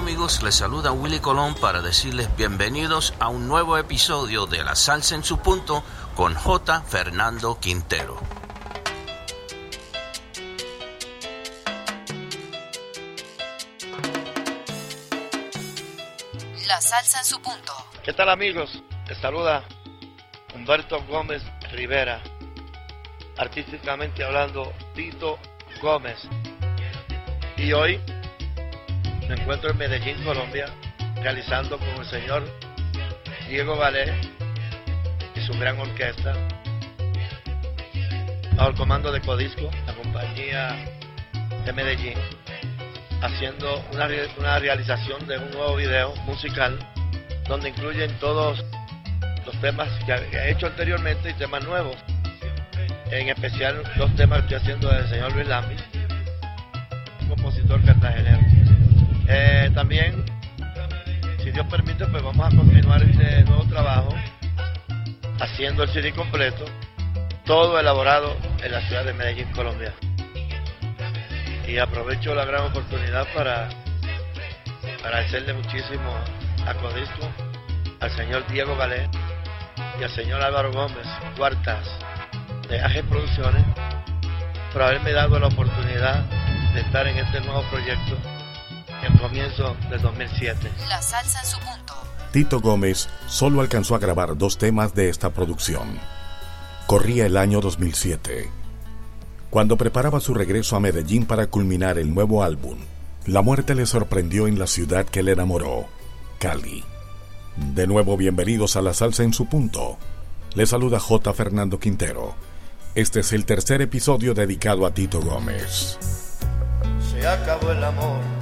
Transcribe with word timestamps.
amigos? 0.00 0.42
Les 0.42 0.54
saluda 0.54 0.92
Willy 0.92 1.20
Colón 1.20 1.54
para 1.54 1.82
decirles 1.82 2.34
bienvenidos 2.34 3.12
a 3.20 3.28
un 3.28 3.46
nuevo 3.46 3.76
episodio 3.76 4.46
de 4.46 4.64
La 4.64 4.74
Salsa 4.74 5.14
en 5.14 5.22
su 5.22 5.40
punto 5.40 5.84
con 6.16 6.34
J. 6.34 6.80
Fernando 6.84 7.58
Quintero. 7.60 8.18
La 16.66 16.80
salsa 16.80 17.18
en 17.18 17.24
su 17.26 17.42
punto. 17.42 17.72
¿Qué 18.02 18.14
tal 18.14 18.30
amigos? 18.30 18.82
Les 19.06 19.18
saluda 19.18 19.64
Humberto 20.54 21.04
Gómez 21.04 21.42
Rivera. 21.72 22.22
Artísticamente 23.36 24.24
hablando, 24.24 24.72
Tito 24.94 25.38
Gómez. 25.82 26.16
Y 27.58 27.74
hoy 27.74 28.00
me 29.30 29.36
encuentro 29.36 29.70
en 29.70 29.78
Medellín, 29.78 30.16
Colombia, 30.24 30.66
realizando 31.22 31.78
con 31.78 31.88
el 31.88 32.04
señor 32.04 32.42
Diego 33.48 33.76
Valé 33.76 34.12
y 35.36 35.40
su 35.42 35.52
gran 35.52 35.78
orquesta, 35.78 36.34
bajo 38.56 38.70
el 38.70 38.74
comando 38.74 39.12
de 39.12 39.20
Codisco, 39.20 39.70
la 39.86 39.94
compañía 39.94 40.76
de 41.64 41.72
Medellín, 41.72 42.18
haciendo 43.22 43.84
una, 43.92 44.08
realización 44.58 45.24
de 45.28 45.38
un 45.38 45.52
nuevo 45.52 45.76
video 45.76 46.12
musical 46.26 46.76
donde 47.48 47.68
incluyen 47.68 48.12
todos 48.18 48.64
los 49.46 49.60
temas 49.60 49.88
que 50.06 50.12
he 50.12 50.50
hecho 50.50 50.66
anteriormente 50.66 51.30
y 51.30 51.34
temas 51.34 51.64
nuevos. 51.64 51.94
En 53.12 53.28
especial 53.28 53.80
los 53.94 54.12
temas 54.16 54.40
que 54.40 54.56
estoy 54.56 54.72
haciendo 54.72 54.90
del 54.90 55.08
señor 55.08 55.32
Luis 55.34 55.46
Lambi, 55.46 55.76
compositor 57.28 57.80
cartagenero. 57.84 58.69
Eh, 59.32 59.70
también, 59.72 60.24
si 61.38 61.52
Dios 61.52 61.64
permite, 61.70 62.04
pues 62.06 62.20
vamos 62.20 62.52
a 62.52 62.56
continuar 62.56 63.00
este 63.00 63.44
nuevo 63.44 63.64
trabajo 63.66 64.12
haciendo 65.38 65.84
el 65.84 65.88
CD 65.90 66.12
completo, 66.12 66.64
todo 67.44 67.78
elaborado 67.78 68.36
en 68.60 68.72
la 68.72 68.80
ciudad 68.88 69.04
de 69.04 69.12
Medellín, 69.12 69.46
Colombia. 69.52 69.94
Y 71.68 71.78
aprovecho 71.78 72.34
la 72.34 72.44
gran 72.44 72.64
oportunidad 72.64 73.24
para 73.32 73.68
agradecerle 75.04 75.52
muchísimo 75.52 76.12
a 76.66 76.74
Codisco, 76.74 77.30
al 78.00 78.10
señor 78.16 78.44
Diego 78.48 78.76
Galé 78.76 79.08
y 80.00 80.02
al 80.02 80.10
señor 80.10 80.42
Álvaro 80.42 80.72
Gómez, 80.72 81.06
cuartas 81.36 81.86
de 82.68 82.80
AG 82.80 83.04
Producciones, 83.08 83.62
por 84.72 84.82
haberme 84.82 85.12
dado 85.12 85.38
la 85.38 85.46
oportunidad 85.46 86.24
de 86.74 86.80
estar 86.80 87.06
en 87.06 87.16
este 87.18 87.40
nuevo 87.42 87.62
proyecto 87.70 88.39
en 89.02 89.18
comienzo 89.18 89.76
del 89.88 90.00
2007. 90.00 90.70
La 90.88 91.00
salsa 91.00 91.40
en 91.40 91.46
su 91.46 91.58
punto. 91.58 91.94
Tito 92.32 92.60
Gómez 92.60 93.08
solo 93.26 93.60
alcanzó 93.60 93.94
a 93.94 93.98
grabar 93.98 94.36
dos 94.36 94.58
temas 94.58 94.94
de 94.94 95.08
esta 95.08 95.30
producción. 95.30 95.98
Corría 96.86 97.26
el 97.26 97.36
año 97.36 97.60
2007. 97.60 98.50
Cuando 99.50 99.76
preparaba 99.76 100.20
su 100.20 100.34
regreso 100.34 100.76
a 100.76 100.80
Medellín 100.80 101.26
para 101.26 101.48
culminar 101.48 101.98
el 101.98 102.14
nuevo 102.14 102.44
álbum, 102.44 102.78
la 103.26 103.42
muerte 103.42 103.74
le 103.74 103.86
sorprendió 103.86 104.46
en 104.46 104.58
la 104.58 104.66
ciudad 104.66 105.04
que 105.06 105.22
le 105.22 105.32
enamoró, 105.32 105.86
Cali. 106.38 106.84
De 107.56 107.86
nuevo, 107.86 108.16
bienvenidos 108.16 108.76
a 108.76 108.82
La 108.82 108.94
Salsa 108.94 109.24
en 109.24 109.32
su 109.32 109.46
punto. 109.46 109.98
Le 110.54 110.66
saluda 110.66 111.00
J. 111.00 111.32
Fernando 111.32 111.78
Quintero. 111.78 112.34
Este 112.94 113.20
es 113.20 113.32
el 113.32 113.44
tercer 113.44 113.82
episodio 113.82 114.34
dedicado 114.34 114.86
a 114.86 114.94
Tito 114.94 115.20
Gómez. 115.20 115.98
Se 117.10 117.26
acabó 117.26 117.72
el 117.72 117.84
amor 117.84 118.39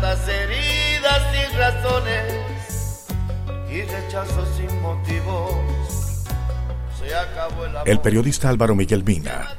Tantas 0.00 0.28
heridas 0.28 1.22
sin 1.32 1.58
razones 1.58 3.06
y 3.68 3.82
rechazo 3.82 4.46
sin 4.56 4.80
motivos. 4.80 5.50
Se 7.00 7.12
acabó 7.12 7.64
el 7.64 7.76
amor. 7.76 7.88
El 7.88 8.00
periodista 8.00 8.48
Álvaro 8.48 8.76
Miguel 8.76 9.02
Mina 9.02 9.56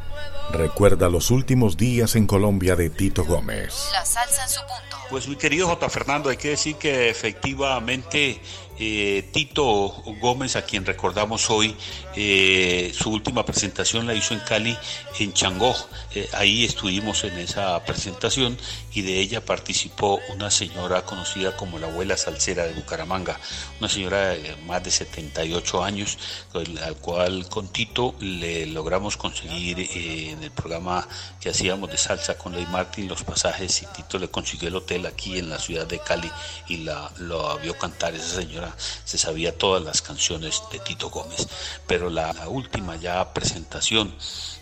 recuerda 0.53 1.09
los 1.09 1.29
últimos 1.29 1.75
días 1.75 2.15
en 2.15 2.25
Colombia 2.25 2.77
de 2.77 2.89
Tito 2.89 3.25
Gómez. 3.25 3.89
La 3.91 4.05
salsa 4.05 4.43
en 4.43 4.49
su 4.49 4.61
punto. 4.61 4.97
Pues 5.09 5.27
mi 5.27 5.35
querido 5.35 5.67
J. 5.67 5.89
Fernando, 5.89 6.29
hay 6.29 6.37
que 6.37 6.51
decir 6.51 6.77
que 6.77 7.09
efectivamente 7.09 8.41
eh, 8.79 9.29
Tito 9.33 9.89
Gómez, 10.21 10.55
a 10.55 10.61
quien 10.61 10.85
recordamos 10.85 11.49
hoy, 11.49 11.75
eh, 12.15 12.91
su 12.97 13.11
última 13.11 13.45
presentación 13.45 14.07
la 14.07 14.15
hizo 14.15 14.33
en 14.33 14.39
Cali, 14.39 14.77
en 15.19 15.33
Changó. 15.33 15.75
Eh, 16.15 16.29
ahí 16.33 16.63
estuvimos 16.63 17.25
en 17.25 17.37
esa 17.37 17.83
presentación 17.83 18.57
y 18.93 19.01
de 19.01 19.19
ella 19.19 19.43
participó 19.43 20.19
una 20.33 20.49
señora 20.49 21.05
conocida 21.05 21.57
como 21.57 21.77
la 21.77 21.87
abuela 21.87 22.15
salsera 22.15 22.65
de 22.65 22.73
Bucaramanga, 22.73 23.37
una 23.79 23.89
señora 23.89 24.29
de 24.29 24.55
más 24.65 24.81
de 24.83 24.91
78 24.91 25.83
años, 25.83 26.17
al 26.53 26.95
cual 26.95 27.49
con 27.49 27.67
Tito 27.67 28.15
le 28.19 28.65
logramos 28.65 29.17
conseguir 29.17 29.79
en 29.93 30.41
el 30.41 30.51
programa 30.51 31.07
que 31.41 31.49
hacíamos 31.49 31.91
de 31.91 31.97
salsa 31.97 32.37
con 32.37 32.53
Ley 32.53 32.65
Martin 32.71 33.07
los 33.09 33.23
pasajes 33.23 33.81
y 33.81 33.85
Tito 33.87 34.17
le 34.19 34.29
consiguió 34.29 34.69
el 34.69 34.75
hotel 34.75 35.05
aquí 35.05 35.37
en 35.37 35.49
la 35.49 35.59
ciudad 35.59 35.85
de 35.85 35.99
Cali 35.99 36.31
y 36.69 36.77
la 36.77 37.11
lo 37.17 37.57
vio 37.59 37.77
cantar 37.77 38.15
esa 38.15 38.35
señora 38.41 38.68
se 38.77 39.17
sabía 39.17 39.57
todas 39.57 39.83
las 39.83 40.01
canciones 40.01 40.61
de 40.71 40.79
Tito 40.79 41.09
Gómez, 41.09 41.47
pero 41.87 42.09
la, 42.09 42.33
última 42.47 42.95
ya 42.95 43.33
presentación 43.33 44.13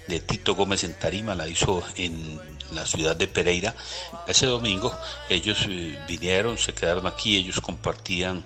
de 0.08 0.20
Tito 0.20 0.56
Gómez 0.56 0.84
en 0.84 0.98
Tarima 0.98 1.36
la 1.36 1.48
hizo 1.48 1.84
en 1.96 2.40
la 2.72 2.86
ciudad 2.86 3.16
de 3.16 3.28
Pereira. 3.28 3.76
Ese 4.28 4.46
domingo 4.46 4.96
ellos 5.30 5.66
eh, 5.70 6.00
vinieron, 6.08 6.58
se 6.58 6.74
quedaron 6.74 7.08
aquí, 7.08 7.38
ellos 7.38 7.62
compartían 7.62 8.44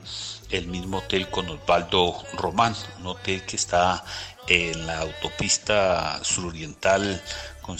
el 0.49 0.67
mismo 0.67 0.97
hotel 0.97 1.29
con 1.29 1.49
Osvaldo 1.49 2.23
Román, 2.33 2.75
un 2.99 3.07
hotel 3.07 3.45
que 3.45 3.55
está 3.55 4.03
en 4.47 4.85
la 4.85 4.99
autopista 4.99 6.23
suroriental 6.23 7.21
con 7.61 7.77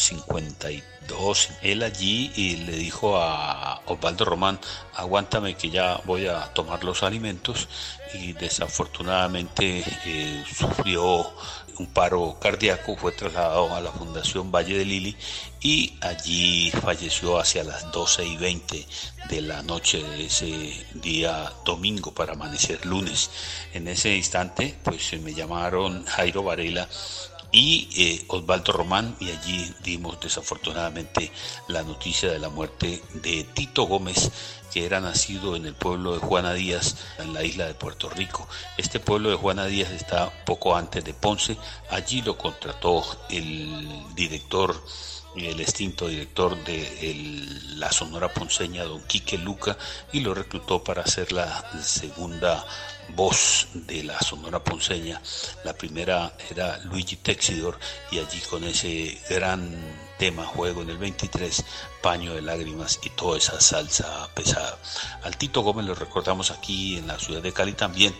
52. 1.11 1.49
Él 1.61 1.83
allí 1.83 2.31
y 2.35 2.57
le 2.57 2.73
dijo 2.73 3.17
a 3.17 3.81
Osvaldo 3.85 4.25
Román, 4.25 4.59
aguántame 4.95 5.55
que 5.55 5.69
ya 5.69 6.01
voy 6.05 6.27
a 6.27 6.53
tomar 6.53 6.83
los 6.83 7.03
alimentos 7.03 7.67
y 8.13 8.33
desafortunadamente 8.33 9.83
eh, 10.05 10.43
sufrió 10.53 11.31
un 11.77 11.87
paro 11.87 12.37
cardíaco, 12.39 12.95
fue 12.95 13.11
trasladado 13.13 13.73
a 13.73 13.81
la 13.81 13.91
Fundación 13.91 14.51
Valle 14.51 14.77
de 14.77 14.85
Lili 14.85 15.15
y 15.61 15.93
allí 16.01 16.69
falleció 16.71 17.39
hacia 17.39 17.63
las 17.63 17.91
12 17.91 18.25
y 18.25 18.37
20 18.37 18.87
de 19.29 19.41
la 19.41 19.63
noche 19.63 20.03
de 20.03 20.25
ese 20.25 20.85
día 20.93 21.51
domingo 21.65 22.13
para 22.13 22.33
amanecer 22.33 22.85
lunes. 22.85 23.31
En 23.73 23.87
ese 23.87 24.15
instante 24.15 24.77
pues 24.83 25.19
me 25.21 25.33
llamaron 25.33 26.05
Jairo 26.05 26.43
Varela 26.43 26.87
y 27.51 27.89
eh, 27.95 28.25
Osvaldo 28.27 28.71
Román 28.71 29.15
y 29.19 29.29
allí 29.29 29.73
dimos 29.83 30.19
desafortunadamente 30.19 31.31
la 31.67 31.83
noticia 31.83 32.31
de 32.31 32.39
la 32.39 32.49
muerte 32.49 33.01
de 33.13 33.43
Tito 33.43 33.83
Gómez 33.83 34.31
que 34.71 34.85
era 34.85 35.01
nacido 35.01 35.55
en 35.55 35.65
el 35.65 35.75
pueblo 35.75 36.13
de 36.13 36.19
Juana 36.19 36.53
Díaz, 36.53 36.95
en 37.17 37.33
la 37.33 37.43
isla 37.43 37.65
de 37.67 37.73
Puerto 37.73 38.09
Rico. 38.09 38.47
Este 38.77 39.01
pueblo 39.01 39.29
de 39.29 39.35
Juana 39.35 39.65
Díaz 39.65 39.91
está 39.91 40.31
poco 40.45 40.75
antes 40.75 41.03
de 41.03 41.13
Ponce. 41.13 41.57
Allí 41.89 42.21
lo 42.21 42.37
contrató 42.37 43.03
el 43.29 44.15
director 44.15 44.81
el 45.35 45.61
extinto 45.61 46.07
director 46.07 46.61
de 46.63 47.15
la 47.75 47.91
Sonora 47.91 48.33
Ponceña, 48.33 48.83
don 48.83 49.01
Quique 49.03 49.37
Luca, 49.37 49.77
y 50.11 50.19
lo 50.19 50.33
reclutó 50.33 50.83
para 50.83 51.03
hacer 51.03 51.31
la 51.31 51.71
segunda 51.81 52.65
voz 53.15 53.67
de 53.73 54.03
la 54.03 54.19
Sonora 54.19 54.63
Ponceña. 54.63 55.21
La 55.63 55.73
primera 55.73 56.33
era 56.49 56.77
Luigi 56.79 57.15
Texidor 57.17 57.79
y 58.11 58.19
allí 58.19 58.39
con 58.49 58.63
ese 58.63 59.19
gran 59.29 59.75
tema 60.17 60.45
juego 60.45 60.81
en 60.81 60.89
el 60.89 60.97
23, 60.97 61.63
Paño 62.01 62.33
de 62.33 62.41
Lágrimas 62.41 62.99
y 63.03 63.09
toda 63.09 63.37
esa 63.37 63.59
salsa 63.59 64.29
pesada. 64.33 64.77
Al 65.23 65.37
Tito 65.37 65.61
Gómez 65.61 65.85
lo 65.85 65.95
recordamos 65.95 66.51
aquí 66.51 66.97
en 66.97 67.07
la 67.07 67.19
ciudad 67.19 67.41
de 67.41 67.53
Cali 67.53 67.73
también 67.73 68.13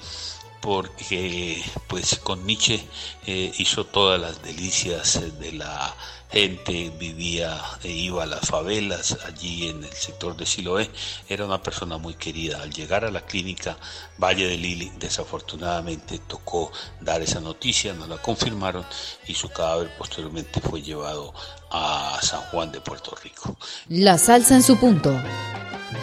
porque 0.62 1.64
pues 1.88 2.20
con 2.20 2.46
Nietzsche 2.46 2.88
eh, 3.26 3.52
hizo 3.58 3.86
todas 3.86 4.22
las 4.22 4.44
delicias 4.44 5.20
de 5.40 5.52
la 5.54 5.96
gente, 6.32 6.92
vivía 6.98 7.60
e 7.84 7.90
iba 7.90 8.24
a 8.24 8.26
las 8.26 8.42
favelas 8.42 9.18
allí 9.26 9.68
en 9.68 9.84
el 9.84 9.92
sector 9.92 10.36
de 10.38 10.46
Siloé, 10.46 10.90
era 11.28 11.46
una 11.46 11.62
persona 11.62 11.98
muy 11.98 12.14
querida. 12.14 12.62
Al 12.62 12.72
llegar 12.72 13.06
a 13.06 13.12
la 13.12 13.22
clínica 13.22 13.78
Valle 14.18 14.48
de 14.48 14.58
Lili, 14.58 14.92
desafortunadamente 14.98 16.20
tocó 16.20 16.72
dar 17.02 17.22
esa 17.22 17.42
noticia, 17.42 17.94
no 17.94 18.08
la 18.08 18.18
confirmaron 18.18 18.86
y 19.28 19.34
su 19.34 19.50
cadáver 19.50 19.96
posteriormente 19.98 20.62
fue 20.62 20.82
llevado 20.82 21.34
a 21.70 22.20
San 22.22 22.42
Juan 22.52 22.72
de 22.72 22.82
Puerto 22.82 23.16
Rico. 23.24 23.58
La 23.90 24.18
salsa 24.18 24.56
en 24.56 24.64
su 24.64 24.78
punto. 24.78 25.14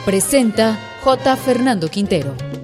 Presenta 0.04 0.78
J. 1.02 1.36
Fernando 1.36 1.88
Quintero. 1.88 2.57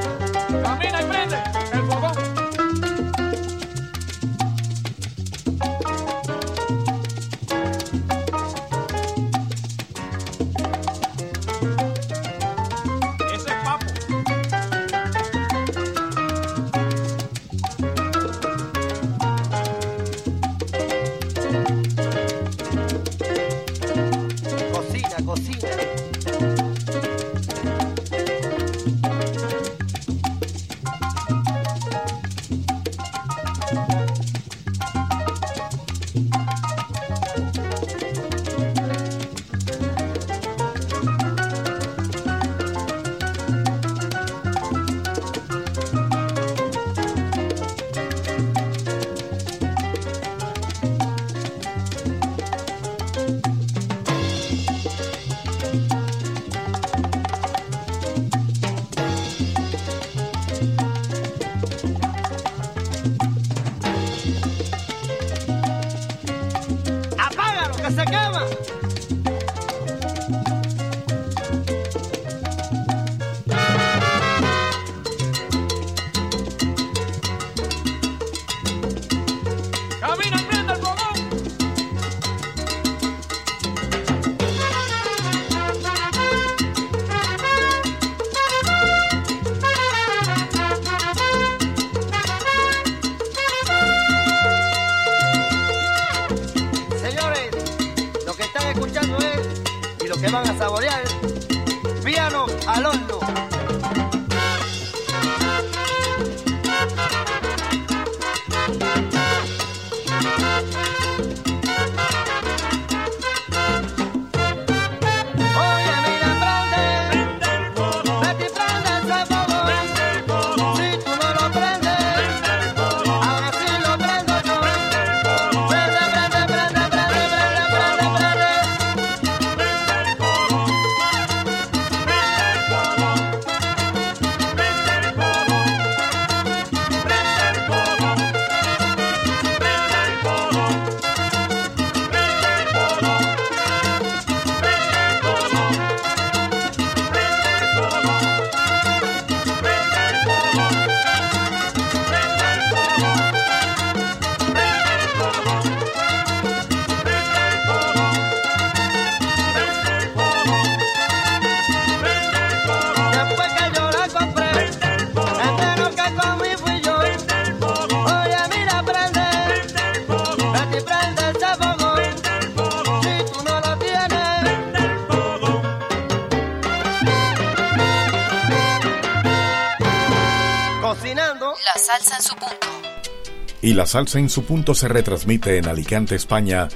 la 183.73 183.87
salsa 183.87 184.19
en 184.19 184.29
su 184.29 184.45
punto 184.45 184.75
se 184.75 184.89
retransmite 184.89 185.57
en 185.59 185.67
Alicante, 185.67 186.15
España, 186.15 186.69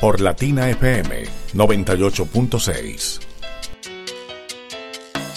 por 0.00 0.20
Latina 0.20 0.68
FM 0.68 1.24
98.6. 1.54 3.20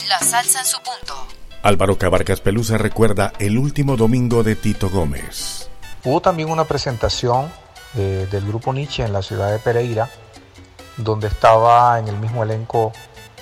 La 0.07 0.19
salsa 0.19 0.60
en 0.60 0.65
su 0.65 0.77
punto. 0.77 1.27
Álvaro 1.63 1.98
Cabarcas 1.98 2.41
Pelusa 2.41 2.77
recuerda 2.77 3.33
el 3.39 3.57
último 3.57 3.98
domingo 3.98 4.43
de 4.43 4.55
Tito 4.55 4.89
Gómez. 4.89 5.69
Hubo 6.03 6.21
también 6.21 6.50
una 6.50 6.65
presentación 6.65 7.51
del 7.93 8.45
grupo 8.48 8.74
Nietzsche 8.74 9.03
en 9.03 9.13
la 9.13 9.21
ciudad 9.21 9.51
de 9.51 9.60
Pereira, 9.60 10.10
donde 10.98 11.27
estaba 11.27 11.98
en 12.00 12.07
el 12.07 12.17
mismo 12.17 12.43
elenco 12.43 12.93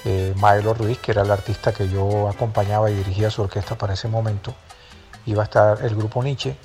eh, 0.06 0.34
Maelo 0.38 0.74
Ruiz, 0.74 0.98
que 1.00 1.12
era 1.12 1.24
el 1.24 1.32
artista 1.32 1.74
que 1.74 1.90
yo 1.90 2.30
acompañaba 2.30 2.90
y 2.90 2.96
dirigía 2.96 3.30
su 3.30 3.42
orquesta 3.42 3.78
para 3.78 3.94
ese 3.94 4.08
momento. 4.08 4.56
Iba 5.30 5.44
a 5.44 5.46
estar 5.46 5.86
el 5.86 5.96
grupo 5.96 6.24
Nietzsche, 6.24 6.58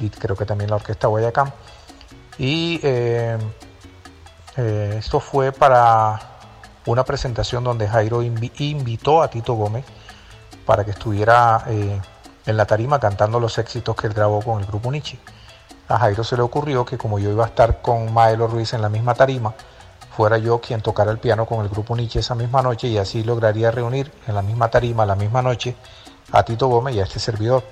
y 0.00 0.08
creo 0.08 0.34
que 0.36 0.46
también 0.46 0.70
la 0.70 0.76
Orquesta 0.76 1.06
Guayacán. 1.06 1.52
Y 2.38 2.80
eh, 2.82 3.36
eh, 4.56 4.96
esto 4.98 5.20
fue 5.20 5.52
para 5.52 6.18
una 6.86 7.04
presentación 7.04 7.62
donde 7.62 7.88
Jairo 7.88 8.22
invitó 8.22 9.22
a 9.22 9.28
Tito 9.28 9.54
Gómez 9.54 9.84
para 10.64 10.84
que 10.84 10.92
estuviera 10.92 11.64
eh, 11.68 12.00
en 12.46 12.56
la 12.56 12.64
tarima 12.64 12.98
cantando 12.98 13.38
los 13.38 13.58
éxitos 13.58 13.94
que 13.96 14.06
él 14.06 14.14
grabó 14.14 14.40
con 14.40 14.60
el 14.60 14.66
grupo 14.66 14.90
Nietzsche. 14.90 15.18
A 15.88 15.98
Jairo 15.98 16.24
se 16.24 16.36
le 16.36 16.42
ocurrió 16.42 16.84
que 16.84 16.96
como 16.96 17.18
yo 17.18 17.30
iba 17.30 17.44
a 17.44 17.48
estar 17.48 17.82
con 17.82 18.12
Maelo 18.12 18.46
Ruiz 18.46 18.72
en 18.72 18.82
la 18.82 18.88
misma 18.88 19.14
tarima, 19.14 19.54
fuera 20.16 20.38
yo 20.38 20.60
quien 20.60 20.80
tocara 20.80 21.10
el 21.10 21.18
piano 21.18 21.44
con 21.44 21.60
el 21.60 21.68
grupo 21.68 21.94
Nietzsche 21.94 22.20
esa 22.20 22.34
misma 22.34 22.62
noche 22.62 22.88
y 22.88 22.98
así 22.98 23.22
lograría 23.22 23.70
reunir 23.70 24.10
en 24.26 24.34
la 24.34 24.42
misma 24.42 24.68
tarima, 24.68 25.04
la 25.04 25.14
misma 25.14 25.42
noche, 25.42 25.76
a 26.32 26.42
Tito 26.42 26.68
Gómez 26.68 26.94
y 26.96 27.00
a 27.00 27.04
este 27.04 27.18
servidor. 27.18 27.62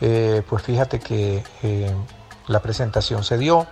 Eh, 0.00 0.42
pues 0.48 0.62
fíjate 0.62 1.00
que 1.00 1.42
eh, 1.62 1.94
la 2.48 2.60
presentación 2.60 3.24
se 3.24 3.38
dio, 3.38 3.66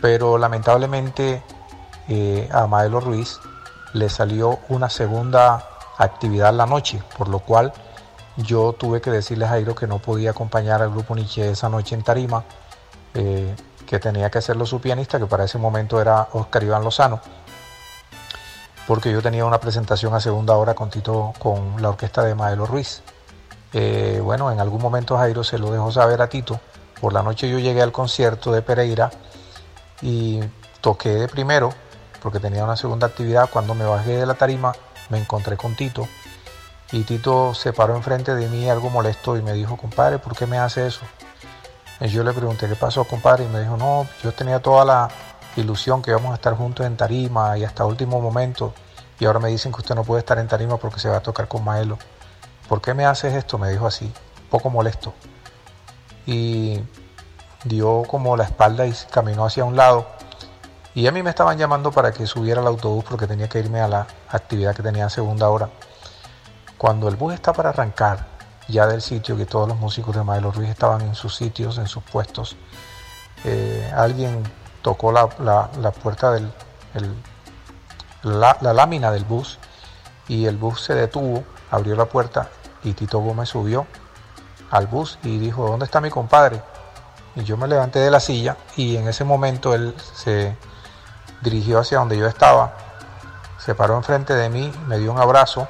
pero 0.00 0.38
lamentablemente 0.38 1.42
eh, 2.08 2.48
a 2.52 2.66
Maelo 2.66 3.00
Ruiz 3.00 3.40
le 3.92 4.08
salió 4.08 4.60
una 4.68 4.88
segunda 4.88 5.68
actividad 5.98 6.54
la 6.54 6.66
noche, 6.66 7.02
por 7.18 7.28
lo 7.28 7.40
cual 7.40 7.72
yo 8.36 8.72
tuve 8.72 9.00
que 9.00 9.10
decirle 9.10 9.46
a 9.46 9.48
Jairo 9.48 9.74
que 9.74 9.86
no 9.86 9.98
podía 9.98 10.30
acompañar 10.30 10.82
al 10.82 10.90
grupo 10.90 11.16
Nietzsche 11.16 11.50
esa 11.50 11.68
noche 11.68 11.94
en 11.94 12.02
Tarima, 12.02 12.44
que 13.14 13.98
tenía 13.98 14.30
que 14.30 14.36
hacerlo 14.36 14.66
su 14.66 14.78
pianista, 14.78 15.18
que 15.18 15.24
para 15.24 15.44
ese 15.44 15.56
momento 15.56 15.98
era 16.02 16.28
Oscar 16.32 16.62
Iván 16.62 16.84
Lozano, 16.84 17.22
porque 18.86 19.10
yo 19.10 19.22
tenía 19.22 19.46
una 19.46 19.58
presentación 19.58 20.12
a 20.12 20.20
segunda 20.20 20.54
hora 20.54 20.74
con 20.74 20.90
Tito, 20.90 21.32
con 21.38 21.80
la 21.80 21.88
orquesta 21.88 22.22
de 22.22 22.34
Maelo 22.34 22.66
Ruiz. 22.66 23.02
Eh, 23.72 24.20
bueno, 24.22 24.50
en 24.50 24.60
algún 24.60 24.80
momento 24.80 25.16
Jairo 25.16 25.44
se 25.44 25.58
lo 25.58 25.70
dejó 25.70 25.90
saber 25.92 26.22
a 26.22 26.28
Tito. 26.28 26.60
Por 27.00 27.12
la 27.12 27.22
noche 27.22 27.48
yo 27.50 27.58
llegué 27.58 27.82
al 27.82 27.92
concierto 27.92 28.52
de 28.52 28.62
Pereira 28.62 29.10
y 30.00 30.40
toqué 30.80 31.10
de 31.10 31.28
primero, 31.28 31.72
porque 32.22 32.40
tenía 32.40 32.64
una 32.64 32.76
segunda 32.76 33.06
actividad. 33.06 33.50
Cuando 33.52 33.74
me 33.74 33.84
bajé 33.84 34.16
de 34.16 34.26
la 34.26 34.34
tarima, 34.34 34.72
me 35.10 35.18
encontré 35.18 35.56
con 35.56 35.74
Tito. 35.74 36.08
Y 36.92 37.02
Tito 37.02 37.52
se 37.54 37.72
paró 37.72 37.96
enfrente 37.96 38.34
de 38.34 38.48
mí 38.48 38.70
algo 38.70 38.90
molesto 38.90 39.36
y 39.36 39.42
me 39.42 39.52
dijo, 39.52 39.76
compadre, 39.76 40.18
¿por 40.18 40.36
qué 40.36 40.46
me 40.46 40.58
hace 40.58 40.86
eso? 40.86 41.00
Y 42.00 42.08
yo 42.08 42.22
le 42.22 42.32
pregunté, 42.32 42.68
¿qué 42.68 42.76
pasó, 42.76 43.04
compadre? 43.04 43.44
Y 43.44 43.48
me 43.48 43.60
dijo, 43.60 43.76
no, 43.76 44.06
yo 44.22 44.32
tenía 44.32 44.60
toda 44.60 44.84
la 44.84 45.08
ilusión 45.56 46.02
que 46.02 46.10
íbamos 46.10 46.32
a 46.32 46.34
estar 46.34 46.54
juntos 46.54 46.86
en 46.86 46.96
tarima 46.96 47.56
y 47.58 47.64
hasta 47.64 47.84
último 47.84 48.20
momento. 48.20 48.72
Y 49.18 49.24
ahora 49.24 49.40
me 49.40 49.48
dicen 49.48 49.72
que 49.72 49.78
usted 49.78 49.94
no 49.94 50.04
puede 50.04 50.20
estar 50.20 50.38
en 50.38 50.46
tarima 50.46 50.76
porque 50.76 51.00
se 51.00 51.08
va 51.08 51.16
a 51.16 51.20
tocar 51.20 51.48
con 51.48 51.64
Maelo. 51.64 51.98
¿Por 52.68 52.80
qué 52.80 52.94
me 52.94 53.06
haces 53.06 53.34
esto? 53.34 53.58
Me 53.58 53.70
dijo 53.70 53.86
así, 53.86 54.12
poco 54.50 54.70
molesto. 54.70 55.14
Y 56.26 56.80
dio 57.64 58.02
como 58.04 58.36
la 58.36 58.44
espalda 58.44 58.86
y 58.86 58.94
caminó 59.10 59.44
hacia 59.44 59.64
un 59.64 59.76
lado. 59.76 60.06
Y 60.94 61.06
a 61.06 61.12
mí 61.12 61.22
me 61.22 61.30
estaban 61.30 61.58
llamando 61.58 61.92
para 61.92 62.12
que 62.12 62.26
subiera 62.26 62.60
al 62.60 62.66
autobús 62.66 63.04
porque 63.04 63.26
tenía 63.26 63.48
que 63.48 63.58
irme 63.58 63.80
a 63.80 63.88
la 63.88 64.06
actividad 64.30 64.74
que 64.74 64.82
tenía 64.82 65.04
en 65.04 65.10
segunda 65.10 65.48
hora. 65.48 65.68
Cuando 66.78 67.08
el 67.08 67.16
bus 67.16 67.34
está 67.34 67.52
para 67.52 67.70
arrancar, 67.70 68.26
ya 68.68 68.86
del 68.86 69.02
sitio, 69.02 69.36
que 69.36 69.46
todos 69.46 69.68
los 69.68 69.78
músicos 69.78 70.16
de 70.16 70.22
Maelo 70.22 70.50
Ruiz 70.50 70.70
estaban 70.70 71.02
en 71.02 71.14
sus 71.14 71.36
sitios, 71.36 71.78
en 71.78 71.86
sus 71.86 72.02
puestos. 72.02 72.56
Eh, 73.44 73.92
alguien 73.94 74.42
tocó 74.82 75.12
la, 75.12 75.28
puerta 76.02 76.32
del, 76.32 76.50
la, 78.22 78.56
lámina 78.60 79.10
del 79.10 79.24
bus 79.24 79.58
y 80.28 80.46
el 80.46 80.56
bus 80.56 80.80
se 80.82 80.94
detuvo, 80.94 81.44
abrió 81.70 81.96
la 81.96 82.06
puerta 82.06 82.48
y 82.82 82.92
Tito 82.92 83.18
Gómez 83.18 83.48
subió 83.48 83.86
al 84.70 84.86
bus 84.86 85.18
y 85.22 85.38
dijo, 85.38 85.66
¿dónde 85.68 85.84
está 85.84 86.00
mi 86.00 86.10
compadre? 86.10 86.62
Y 87.34 87.44
yo 87.44 87.56
me 87.56 87.68
levanté 87.68 87.98
de 87.98 88.10
la 88.10 88.20
silla 88.20 88.56
y 88.76 88.96
en 88.96 89.08
ese 89.08 89.24
momento 89.24 89.74
él 89.74 89.94
se 90.14 90.56
dirigió 91.42 91.80
hacia 91.80 91.98
donde 91.98 92.16
yo 92.16 92.26
estaba, 92.26 92.74
se 93.58 93.74
paró 93.74 93.96
enfrente 93.96 94.34
de 94.34 94.48
mí, 94.48 94.72
me 94.86 94.98
dio 94.98 95.12
un 95.12 95.18
abrazo 95.18 95.68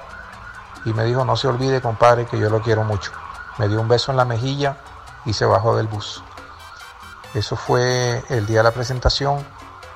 y 0.84 0.92
me 0.92 1.04
dijo, 1.04 1.24
no 1.24 1.36
se 1.36 1.48
olvide 1.48 1.80
compadre 1.80 2.26
que 2.26 2.38
yo 2.38 2.48
lo 2.48 2.62
quiero 2.62 2.84
mucho. 2.84 3.10
Me 3.58 3.68
dio 3.68 3.80
un 3.80 3.88
beso 3.88 4.10
en 4.12 4.16
la 4.16 4.24
mejilla 4.24 4.76
y 5.24 5.32
se 5.32 5.44
bajó 5.44 5.76
del 5.76 5.88
bus. 5.88 6.22
Eso 7.34 7.56
fue 7.56 8.22
el 8.28 8.46
día 8.46 8.58
de 8.58 8.64
la 8.64 8.70
presentación, 8.70 9.44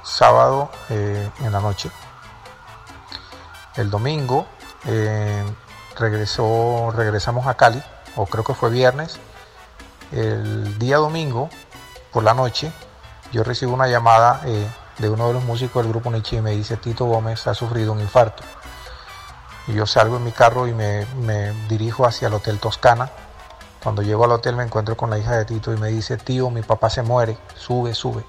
sábado 0.02 0.71
eh, 0.88 1.30
en 1.40 1.52
la 1.52 1.61
noche. 1.61 1.90
El 3.76 3.90
domingo 3.90 4.47
eh, 4.87 5.45
regresó, 6.00 6.90
regresamos 6.90 7.47
a 7.47 7.54
Cali, 7.54 7.83
o 8.16 8.26
creo 8.26 8.42
que 8.42 8.54
fue 8.54 8.71
viernes. 8.71 9.19
El 10.11 10.78
día 10.78 10.97
domingo, 10.97 11.49
por 12.12 12.25
la 12.25 12.35
noche, 12.35 12.73
yo 13.33 13.45
recibo 13.45 13.73
una 13.73 13.87
llamada 13.87 14.40
eh, 14.45 14.66
de 14.99 15.09
uno 15.09 15.28
de 15.28 15.35
los 15.35 15.45
músicos 15.45 15.85
del 15.85 15.92
grupo 15.92 16.11
Nietzsche 16.11 16.38
y 16.38 16.40
me 16.40 16.50
dice, 16.50 16.76
Tito 16.76 17.04
Gómez 17.04 17.47
ha 17.47 17.54
sufrido 17.54 17.92
un 17.92 18.00
infarto. 18.00 18.42
Y 19.69 19.75
yo 19.75 19.87
salgo 19.87 20.16
en 20.16 20.25
mi 20.25 20.33
carro 20.33 20.66
y 20.66 20.73
me, 20.75 21.07
dirijo 21.69 22.04
hacia 22.04 22.28
el 22.28 22.35
Hotel 22.35 22.59
Toscana. 22.59 23.11
Cuando 23.83 24.02
llego 24.02 24.25
al 24.25 24.33
hotel 24.33 24.57
me 24.57 24.64
encuentro 24.64 24.97
con 24.97 25.09
la 25.09 25.19
hija 25.19 25.37
de 25.37 25.45
Tito 25.45 25.73
y 25.73 25.76
me 25.76 25.88
dice, 25.88 26.16
tío, 26.16 26.50
mi 26.50 26.62
papá 26.62 26.90
se 26.90 27.02
muere, 27.02 27.38
sube, 27.54 27.95
sube. 27.95 28.25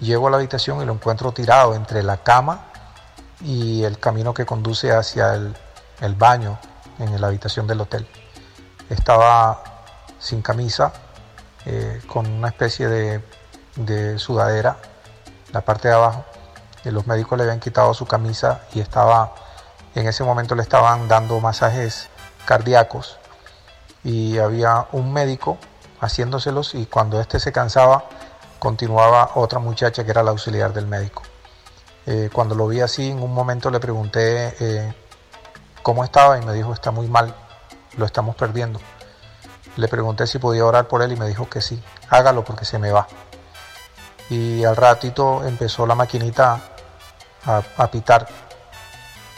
Llego 0.00 0.26
a 0.26 0.30
la 0.30 0.38
habitación 0.38 0.82
y 0.82 0.84
lo 0.84 0.92
encuentro 0.92 1.32
tirado 1.32 1.74
entre 1.74 2.02
la 2.02 2.16
cama 2.16 2.64
y 3.40 3.84
el 3.84 3.98
camino 3.98 4.34
que 4.34 4.46
conduce 4.46 4.90
hacia 4.90 5.34
el, 5.34 6.14
baño 6.16 6.58
en 6.98 7.20
la 7.20 7.28
habitación 7.28 7.66
del 7.66 7.80
hotel. 7.80 8.06
Estaba 8.88 9.62
sin 10.18 10.42
camisa, 10.42 10.92
eh, 11.66 12.02
con 12.06 12.26
una 12.26 12.48
especie 12.48 12.88
de, 12.88 13.22
de 13.76 14.18
sudadera, 14.18 14.76
la 15.52 15.62
parte 15.62 15.88
de 15.88 15.94
abajo. 15.94 16.24
Y 16.84 16.90
los 16.90 17.06
médicos 17.06 17.38
le 17.38 17.44
habían 17.44 17.60
quitado 17.60 17.94
su 17.94 18.06
camisa 18.06 18.62
y 18.74 18.80
estaba 18.80 19.34
en 19.94 20.08
ese 20.08 20.24
momento 20.24 20.54
le 20.54 20.62
estaban 20.62 21.06
dando 21.08 21.38
masajes 21.40 22.08
cardíacos 22.46 23.16
y 24.02 24.38
había 24.38 24.86
un 24.92 25.12
médico 25.12 25.56
haciéndoselos 26.00 26.74
y 26.74 26.86
cuando 26.86 27.20
este 27.20 27.38
se 27.38 27.52
cansaba 27.52 28.04
continuaba 28.58 29.30
otra 29.36 29.60
muchacha 29.60 30.04
que 30.04 30.10
era 30.10 30.22
la 30.22 30.30
auxiliar 30.30 30.72
del 30.72 30.86
médico. 30.86 31.22
Eh, 32.06 32.28
cuando 32.32 32.54
lo 32.54 32.66
vi 32.66 32.80
así, 32.80 33.10
en 33.10 33.22
un 33.22 33.32
momento 33.32 33.70
le 33.70 33.80
pregunté 33.80 34.54
eh, 34.60 34.94
cómo 35.84 36.02
estaba 36.02 36.38
y 36.40 36.44
me 36.44 36.54
dijo 36.54 36.72
está 36.72 36.90
muy 36.90 37.06
mal, 37.06 37.32
lo 37.96 38.06
estamos 38.06 38.34
perdiendo. 38.34 38.80
Le 39.76 39.86
pregunté 39.86 40.26
si 40.26 40.38
podía 40.38 40.64
orar 40.64 40.88
por 40.88 41.02
él 41.02 41.12
y 41.12 41.16
me 41.16 41.28
dijo 41.28 41.48
que 41.48 41.60
sí, 41.60 41.80
hágalo 42.08 42.42
porque 42.42 42.64
se 42.64 42.78
me 42.78 42.90
va. 42.90 43.06
Y 44.30 44.64
al 44.64 44.76
ratito 44.76 45.44
empezó 45.44 45.86
la 45.86 45.94
maquinita 45.94 46.58
a, 47.44 47.90
pitar 47.90 48.26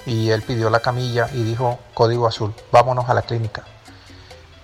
y 0.07 0.31
él 0.31 0.43
pidió 0.43 0.71
la 0.71 0.79
camilla 0.79 1.29
y 1.33 1.43
dijo 1.43 1.81
código 1.93 2.29
azul, 2.29 2.55
vámonos 2.71 3.09
a 3.09 3.15
la 3.15 3.23
clínica. 3.23 3.65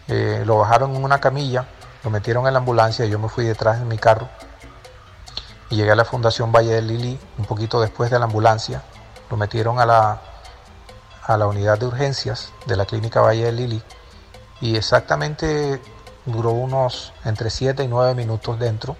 Eh, 0.07 0.45
lo 0.47 0.59
bajaron 0.59 0.95
en 0.95 1.03
una 1.03 1.21
camilla, 1.21 1.67
lo 2.05 2.11
metieron 2.11 2.47
en 2.47 2.53
la 2.53 2.61
ambulancia 2.61 3.05
y 3.05 3.11
yo 3.11 3.19
me 3.19 3.29
fui 3.29 3.45
detrás 3.45 3.81
de 3.81 3.87
mi 3.87 3.99
carro 3.99 4.29
y 5.69 5.77
llegué 5.77 5.91
a 5.91 5.97
la 5.97 6.05
Fundación 6.05 6.53
Valle 6.53 6.75
de 6.75 6.83
Lili 6.83 7.19
un 7.39 7.45
poquito 7.45 7.81
después 7.81 8.09
de 8.09 8.21
la 8.21 8.27
ambulancia. 8.27 8.83
Lo 9.31 9.37
metieron 9.37 9.81
a 9.81 9.87
la, 9.87 10.21
a 11.27 11.37
la 11.37 11.47
unidad 11.47 11.79
de 11.79 11.87
urgencias 11.87 12.53
de 12.67 12.77
la 12.77 12.85
clínica 12.85 13.21
Valle 13.21 13.45
de 13.45 13.53
Lili 13.53 13.83
y 14.61 14.77
exactamente 14.77 15.81
duró 16.27 16.51
unos 16.51 17.13
entre 17.25 17.51
7 17.51 17.83
y 17.83 17.89
9 17.89 18.15
minutos 18.15 18.59
dentro 18.59 18.97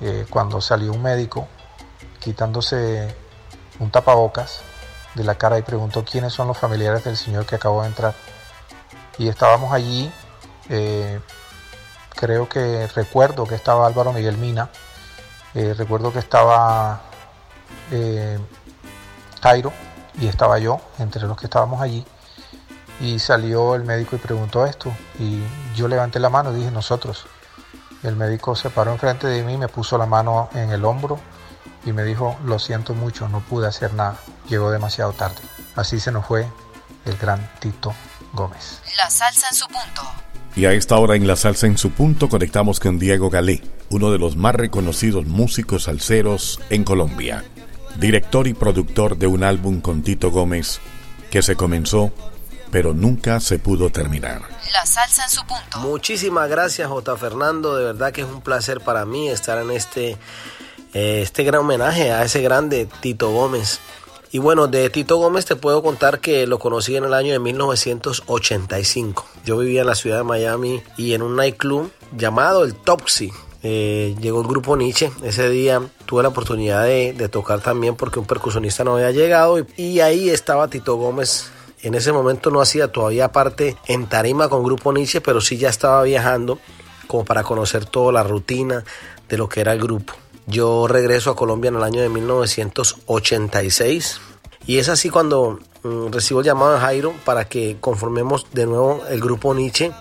eh, 0.00 0.26
cuando 0.28 0.60
salió 0.60 0.92
un 0.92 1.02
médico 1.02 1.48
quitándose 2.20 3.14
un 3.78 3.90
tapabocas 3.90 4.60
de 5.14 5.24
la 5.24 5.36
cara 5.36 5.58
y 5.58 5.62
preguntó 5.62 6.04
quiénes 6.04 6.32
son 6.32 6.48
los 6.48 6.58
familiares 6.58 7.04
del 7.04 7.16
señor 7.16 7.46
que 7.46 7.54
acabó 7.54 7.82
de 7.82 7.88
entrar. 7.88 8.14
Y 9.16 9.28
estábamos 9.28 9.72
allí, 9.72 10.10
eh, 10.68 11.20
creo 12.16 12.48
que 12.48 12.88
recuerdo 12.88 13.46
que 13.46 13.54
estaba 13.54 13.86
Álvaro 13.86 14.12
Miguel 14.12 14.38
Mina, 14.38 14.70
eh, 15.54 15.74
recuerdo 15.74 16.12
que 16.12 16.18
estaba 16.18 17.02
Jairo 19.40 19.72
y 20.20 20.26
estaba 20.26 20.58
yo, 20.58 20.80
entre 20.98 21.26
los 21.26 21.36
que 21.36 21.46
estábamos 21.46 21.80
allí. 21.80 22.04
Y 23.00 23.18
salió 23.18 23.74
el 23.74 23.84
médico 23.84 24.16
y 24.16 24.18
preguntó 24.18 24.66
esto. 24.66 24.92
Y 25.18 25.40
yo 25.74 25.88
levanté 25.88 26.20
la 26.20 26.30
mano 26.30 26.52
y 26.52 26.56
dije 26.56 26.70
nosotros. 26.70 27.26
El 28.02 28.16
médico 28.16 28.54
se 28.54 28.70
paró 28.70 28.92
enfrente 28.92 29.26
de 29.26 29.42
mí, 29.42 29.56
me 29.56 29.68
puso 29.68 29.96
la 29.98 30.06
mano 30.06 30.50
en 30.54 30.70
el 30.70 30.84
hombro 30.84 31.18
y 31.86 31.92
me 31.92 32.04
dijo, 32.04 32.36
lo 32.44 32.58
siento 32.58 32.94
mucho, 32.94 33.28
no 33.28 33.40
pude 33.40 33.66
hacer 33.66 33.94
nada, 33.94 34.18
llegó 34.48 34.70
demasiado 34.70 35.12
tarde. 35.12 35.40
Así 35.74 36.00
se 36.00 36.12
nos 36.12 36.26
fue 36.26 36.46
el 37.04 37.16
gran 37.16 37.50
Tito 37.60 37.94
Gómez. 38.32 38.80
La 38.96 39.10
salsa 39.10 39.48
en 39.48 39.54
su 39.54 39.66
punto. 39.66 40.02
Y 40.56 40.66
a 40.66 40.72
esta 40.72 40.96
hora 40.98 41.16
en 41.16 41.26
La 41.26 41.34
Salsa 41.34 41.66
en 41.66 41.76
su 41.76 41.90
punto 41.90 42.28
conectamos 42.28 42.78
con 42.78 43.00
Diego 43.00 43.28
Galé, 43.28 43.60
uno 43.90 44.12
de 44.12 44.18
los 44.18 44.36
más 44.36 44.54
reconocidos 44.54 45.26
músicos 45.26 45.84
salseros 45.84 46.60
en 46.70 46.84
Colombia, 46.84 47.44
director 47.98 48.46
y 48.46 48.54
productor 48.54 49.16
de 49.16 49.26
un 49.26 49.44
álbum 49.44 49.80
con 49.80 50.02
Tito 50.02 50.30
Gómez 50.30 50.80
que 51.30 51.42
se 51.42 51.56
comenzó 51.56 52.12
pero 52.74 52.92
nunca 52.92 53.38
se 53.38 53.60
pudo 53.60 53.90
terminar. 53.90 54.42
La 54.72 54.84
salsa 54.84 55.22
en 55.22 55.30
su 55.30 55.46
punto. 55.46 55.78
Muchísimas 55.78 56.50
gracias 56.50 56.88
J. 56.88 57.16
Fernando, 57.16 57.76
de 57.76 57.84
verdad 57.84 58.10
que 58.10 58.22
es 58.22 58.26
un 58.26 58.40
placer 58.40 58.80
para 58.80 59.06
mí 59.06 59.28
estar 59.28 59.58
en 59.58 59.70
este 59.70 60.16
eh, 60.92 61.22
este 61.22 61.44
gran 61.44 61.60
homenaje 61.60 62.10
a 62.10 62.24
ese 62.24 62.42
grande 62.42 62.88
Tito 63.00 63.30
Gómez. 63.30 63.78
Y 64.32 64.38
bueno, 64.38 64.66
de 64.66 64.90
Tito 64.90 65.18
Gómez 65.18 65.44
te 65.44 65.54
puedo 65.54 65.84
contar 65.84 66.18
que 66.18 66.48
lo 66.48 66.58
conocí 66.58 66.96
en 66.96 67.04
el 67.04 67.14
año 67.14 67.32
de 67.32 67.38
1985. 67.38 69.24
Yo 69.44 69.58
vivía 69.58 69.82
en 69.82 69.86
la 69.86 69.94
ciudad 69.94 70.16
de 70.16 70.24
Miami 70.24 70.82
y 70.96 71.14
en 71.14 71.22
un 71.22 71.36
nightclub 71.36 71.92
llamado 72.16 72.64
el 72.64 72.74
Topsy. 72.74 73.30
Eh, 73.66 74.14
llegó 74.20 74.42
el 74.42 74.46
grupo 74.46 74.76
Nietzsche. 74.76 75.10
Ese 75.22 75.48
día 75.48 75.80
tuve 76.04 76.22
la 76.22 76.28
oportunidad 76.28 76.84
de, 76.84 77.28
tocar 77.30 77.60
también 77.60 77.96
porque 77.96 78.18
un 78.18 78.26
percusionista 78.26 78.84
no 78.84 78.96
había 78.96 79.10
llegado 79.10 79.56
y, 79.76 80.00
ahí 80.00 80.28
estaba 80.28 80.68
Tito 80.68 80.96
Gómez 80.96 81.50
en 81.82 81.94
ese 81.94 82.12
momento 82.12 82.50
no 82.50 82.60
hacía 82.60 82.88
todavía 82.88 83.32
parte 83.32 83.76
en 83.86 84.06
tarima 84.06 84.48
con 84.48 84.64
Grupo 84.64 84.92
Nietzsche, 84.92 85.20
pero 85.20 85.40
sí 85.40 85.58
ya 85.58 85.68
estaba 85.68 86.02
viajando 86.02 86.58
como 87.06 87.24
para 87.24 87.42
conocer 87.42 87.84
toda 87.84 88.12
la 88.12 88.22
rutina 88.22 88.84
de 89.28 89.38
lo 89.38 89.48
que 89.48 89.60
era 89.60 89.72
el 89.72 89.80
grupo. 89.80 90.14
Yo 90.46 90.86
regreso 90.86 91.30
a 91.30 91.36
Colombia 91.36 91.68
en 91.68 91.76
el 91.76 91.82
año 91.82 92.02
de 92.02 92.08
1986 92.08 94.20
y 94.66 94.78
es 94.78 94.88
así 94.88 95.10
cuando 95.10 95.58
mm, 95.82 96.10
recibo 96.10 96.40
el 96.40 96.46
llamado 96.46 96.72
de 96.72 96.80
Jairo 96.80 97.14
para 97.24 97.48
que 97.48 97.76
conformemos 97.80 98.46
de 98.52 98.66
nuevo 98.66 99.02
el 99.08 99.20
grupo 99.20 99.54
Nietzsche. 99.54 99.92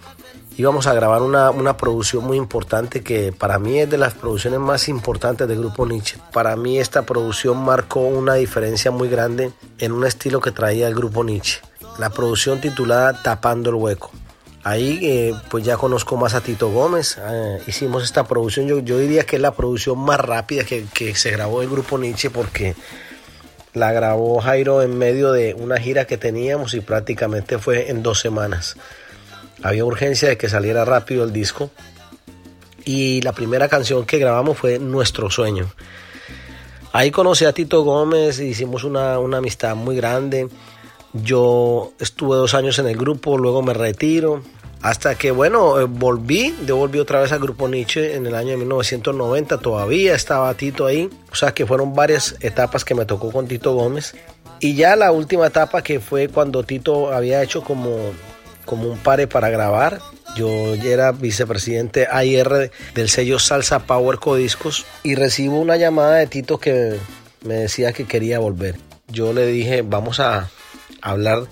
Íbamos 0.56 0.86
a 0.86 0.94
grabar 0.94 1.24
una, 1.24 1.50
una, 1.50 1.78
producción 1.78 2.26
muy 2.26 2.38
importante 2.38 3.02
que 3.02 3.32
para 3.32 3.58
mí 3.58 3.80
es 3.80 3.90
de 3.90 3.98
las 3.98 4.14
producciones 4.14 4.60
más 4.60 4.88
importantes 4.88 5.48
del 5.48 5.60
grupo 5.60 5.88
Nietzsche. 5.88 6.18
Para 6.32 6.56
mí 6.56 6.78
esta 6.78 7.02
producción 7.02 7.58
marcó 7.58 8.02
una 8.02 8.36
diferencia 8.36 8.92
muy 8.92 9.10
grande 9.10 9.52
en 9.80 9.92
un 9.92 10.06
estilo 10.06 10.42
que 10.42 10.52
traía 10.52 10.88
el 10.88 10.94
grupo 10.94 11.24
Nietzsche. 11.24 11.60
La 11.98 12.12
producción 12.12 12.62
titulada 12.62 13.24
Tapando 13.24 13.72
el 13.72 13.78
Hueco. 13.78 14.12
Ahí 14.64 15.00
eh, 15.02 15.36
pues 15.50 15.66
ya 15.66 15.76
conozco 15.76 16.18
más 16.18 16.36
a 16.36 16.42
Tito 16.42 16.70
Gómez, 16.70 17.18
eh, 17.20 17.62
hicimos 17.68 18.04
esta 18.04 18.24
producción, 18.24 18.68
yo, 18.68 18.80
yo, 18.80 18.98
diría 18.98 19.26
que 19.26 19.36
es 19.36 19.42
la 19.42 19.52
producción 19.52 20.00
más 20.00 20.20
rápida 20.20 20.64
que, 20.64 20.86
que 20.94 21.16
se 21.16 21.32
grabó 21.32 21.62
el 21.62 21.70
grupo 21.70 21.98
Nietzsche 21.98 22.30
porque 22.30 22.76
la 23.74 23.92
grabó 23.92 24.40
Jairo 24.40 24.82
en 24.82 24.98
medio 24.98 25.32
de 25.32 25.54
una 25.56 25.78
gira 25.78 26.06
que 26.06 26.18
teníamos 26.18 26.76
y 26.76 26.80
prácticamente 26.80 27.58
fue 27.58 27.90
en 27.90 28.04
dos 28.04 28.20
semanas. 28.20 28.78
Había 29.62 29.86
urgencia 29.86 30.30
de 30.30 30.38
que 30.38 30.50
saliera 30.50 30.86
rápido 30.86 31.24
el 31.24 31.32
disco 31.32 31.70
y 32.86 33.22
la 33.22 33.34
primera 33.34 33.70
canción 33.70 34.06
que 34.06 34.18
grabamos 34.18 34.58
fue 34.58 34.80
Nuestro 34.80 35.30
Sueño. 35.30 35.72
Ahí 36.92 37.12
conocí 37.12 37.46
a 37.46 37.54
Tito 37.54 37.84
Gómez, 37.84 38.40
hicimos 38.40 38.84
una, 38.84 39.20
una 39.20 39.38
amistad 39.38 39.76
muy 39.76 39.96
grande. 39.96 40.48
Yo 41.14 41.94
estuve 42.00 42.36
dos 42.36 42.54
años 42.54 42.78
en 42.80 42.88
el 42.88 42.98
grupo, 42.98 43.38
luego 43.38 43.62
me 43.62 43.74
retiro. 43.74 44.44
Hasta 44.82 45.16
que, 45.16 45.32
bueno, 45.32 45.80
eh, 45.80 45.86
volví, 45.86 46.54
yo 46.68 46.76
volví 46.76 47.00
otra 47.00 47.22
vez 47.22 47.32
al 47.32 47.40
grupo 47.40 47.70
Nietzsche 47.70 48.16
en 48.16 48.26
el 48.28 48.36
año 48.36 48.50
de 48.50 48.58
1990, 48.58 49.58
todavía 49.60 50.14
estaba 50.14 50.54
Tito 50.56 50.86
ahí. 50.86 51.10
O 51.32 51.36
sea 51.36 51.54
que 51.54 51.66
fueron 51.66 51.94
varias 51.94 52.36
etapas 52.42 52.84
que 52.84 52.94
me 52.94 53.06
tocó 53.06 53.32
con 53.32 53.48
Tito 53.48 53.74
Gómez. 53.74 54.14
Y 54.60 54.76
ya 54.76 54.96
la 54.96 55.12
última 55.12 55.48
etapa 55.48 55.82
que 55.82 56.00
fue 56.00 56.28
cuando 56.28 56.64
Tito 56.64 57.14
había 57.14 57.42
hecho 57.42 57.64
como, 57.64 58.12
como 58.66 58.90
un 58.90 58.98
pare 58.98 59.28
para 59.28 59.50
grabar. 59.50 60.00
Yo 60.36 60.74
era 60.76 61.12
vicepresidente 61.12 62.08
AIR 62.10 62.72
del 62.96 63.10
sello 63.10 63.40
Salsa 63.40 63.86
Power 63.86 64.18
Codiscos 64.18 64.86
y 65.04 65.16
recibo 65.16 65.60
una 65.60 65.78
llamada 65.78 66.16
de 66.16 66.28
Tito 66.28 66.60
que 66.60 66.98
me 67.44 67.56
decía 67.56 67.94
que 67.94 68.06
quería 68.06 68.40
volver. 68.40 68.76
Yo 69.08 69.34
le 69.34 69.46
dije, 69.46 69.84
vamos 69.84 70.20
a, 70.20 70.50
hablar 71.04 71.44